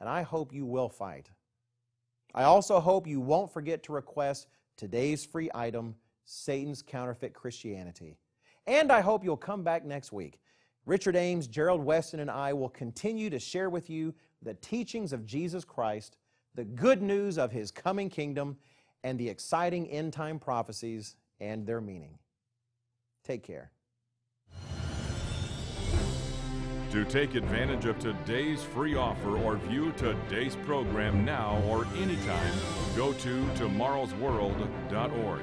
And 0.00 0.08
I 0.08 0.22
hope 0.22 0.52
you 0.52 0.66
will 0.66 0.88
fight. 0.88 1.30
I 2.34 2.44
also 2.44 2.80
hope 2.80 3.06
you 3.06 3.20
won't 3.20 3.52
forget 3.52 3.82
to 3.84 3.92
request 3.92 4.48
today's 4.76 5.24
free 5.24 5.50
item, 5.54 5.94
Satan's 6.24 6.82
Counterfeit 6.82 7.32
Christianity. 7.32 8.18
And 8.66 8.90
I 8.90 9.00
hope 9.00 9.24
you'll 9.24 9.36
come 9.36 9.62
back 9.62 9.84
next 9.84 10.10
week. 10.10 10.40
Richard 10.86 11.16
Ames, 11.16 11.46
Gerald 11.46 11.82
Weston, 11.82 12.20
and 12.20 12.30
I 12.30 12.52
will 12.52 12.68
continue 12.68 13.30
to 13.30 13.38
share 13.38 13.70
with 13.70 13.88
you 13.88 14.14
the 14.42 14.54
teachings 14.54 15.12
of 15.12 15.24
Jesus 15.24 15.64
Christ, 15.64 16.16
the 16.54 16.64
good 16.64 17.00
news 17.00 17.38
of 17.38 17.52
his 17.52 17.70
coming 17.70 18.10
kingdom, 18.10 18.56
and 19.02 19.18
the 19.18 19.28
exciting 19.28 19.88
end 19.88 20.12
time 20.12 20.38
prophecies 20.38 21.16
and 21.40 21.66
their 21.66 21.80
meaning. 21.80 22.18
Take 23.22 23.42
care. 23.42 23.70
To 26.94 27.04
take 27.04 27.34
advantage 27.34 27.86
of 27.86 27.98
today's 27.98 28.62
free 28.62 28.94
offer 28.94 29.36
or 29.38 29.56
view 29.56 29.90
today's 29.96 30.54
program 30.54 31.24
now 31.24 31.60
or 31.66 31.88
anytime, 31.96 32.52
go 32.94 33.12
to 33.14 33.44
tomorrowsworld.org. 33.56 35.40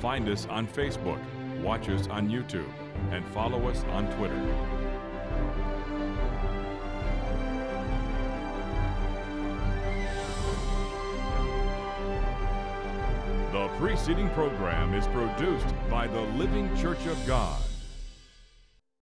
Find 0.00 0.28
us 0.28 0.46
on 0.46 0.66
Facebook, 0.66 1.20
watch 1.62 1.88
us 1.88 2.08
on 2.08 2.28
YouTube, 2.28 2.68
and 3.12 3.24
follow 3.26 3.68
us 3.68 3.84
on 3.84 4.10
Twitter. 4.16 4.34
The 13.52 13.68
preceding 13.78 14.28
program 14.30 14.94
is 14.94 15.06
produced 15.06 15.72
by 15.88 16.08
the 16.08 16.22
Living 16.36 16.76
Church 16.76 17.06
of 17.06 17.24
God. 17.28 17.62